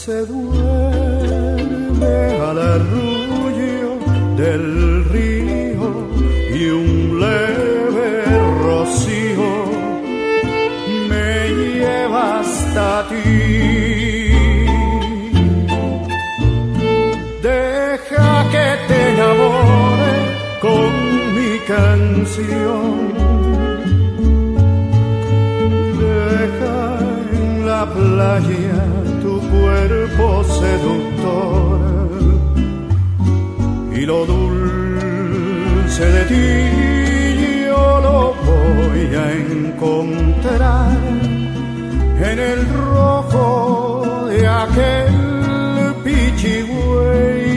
se 0.05 0.23
duerme 0.27 2.05
al 2.49 2.57
arrullo 2.75 3.91
del 4.37 5.03
río 5.05 5.87
y 6.53 6.69
un 6.69 7.19
leve 7.19 8.11
rocío 8.65 9.51
me 11.09 11.49
lleva 11.59 12.39
hasta 12.41 13.07
ti. 13.09 13.23
Deja 17.41 18.29
que 18.53 18.67
te 18.87 18.97
enamore 19.13 20.13
con 20.65 20.89
mi 21.35 21.53
canción. 21.73 22.93
Deja 25.99 26.79
en 27.39 27.65
la 27.65 27.81
playa 27.91 29.14
cuerpo 29.49 30.43
seductor 30.43 31.79
y 33.95 34.05
lo 34.05 34.25
dulce 34.25 36.05
de 36.05 36.23
ti 36.25 37.65
yo 37.67 38.01
lo 38.07 38.33
voy 38.49 39.15
a 39.15 39.31
encontrar 39.31 40.97
en 42.31 42.39
el 42.39 42.67
rojo 42.69 44.25
de 44.29 44.47
aquel 44.47 45.13
pichibuey. 46.03 47.55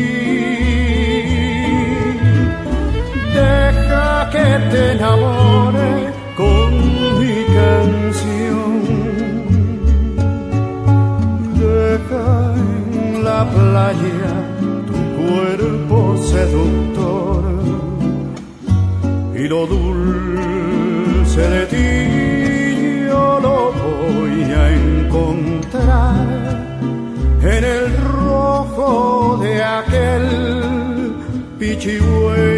Deja 3.35 4.31
que 4.31 4.48
te 4.70 4.93
enamore 4.93 6.12
con 6.36 6.70
mi 7.20 7.44
canción. 7.55 8.07
Playa 13.59 14.30
tu 14.89 14.97
cuerpo 15.18 15.98
seductor 16.32 17.09
lo 19.48 19.66
dulce 19.66 21.43
de 21.55 21.62
ti 21.72 23.06
yo 23.09 23.40
lo 23.47 23.72
voy 23.82 24.43
a 24.62 24.64
encontrar 24.82 26.26
en 27.55 27.64
el 27.64 27.97
rojo 27.97 29.39
de 29.40 29.62
aquel 29.62 30.26
pichigüey. 31.59 32.57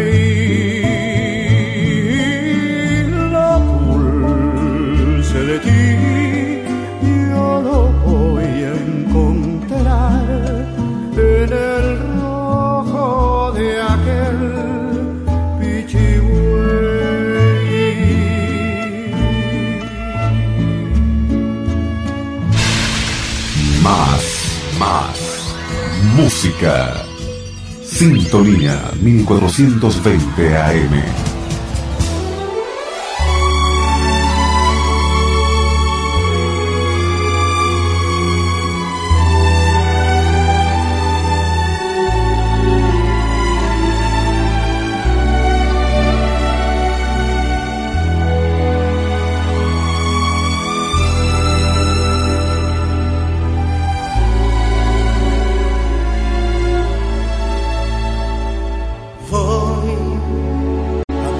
Sintonía 27.83 28.91
1420 29.01 30.55
AM. 30.55 31.30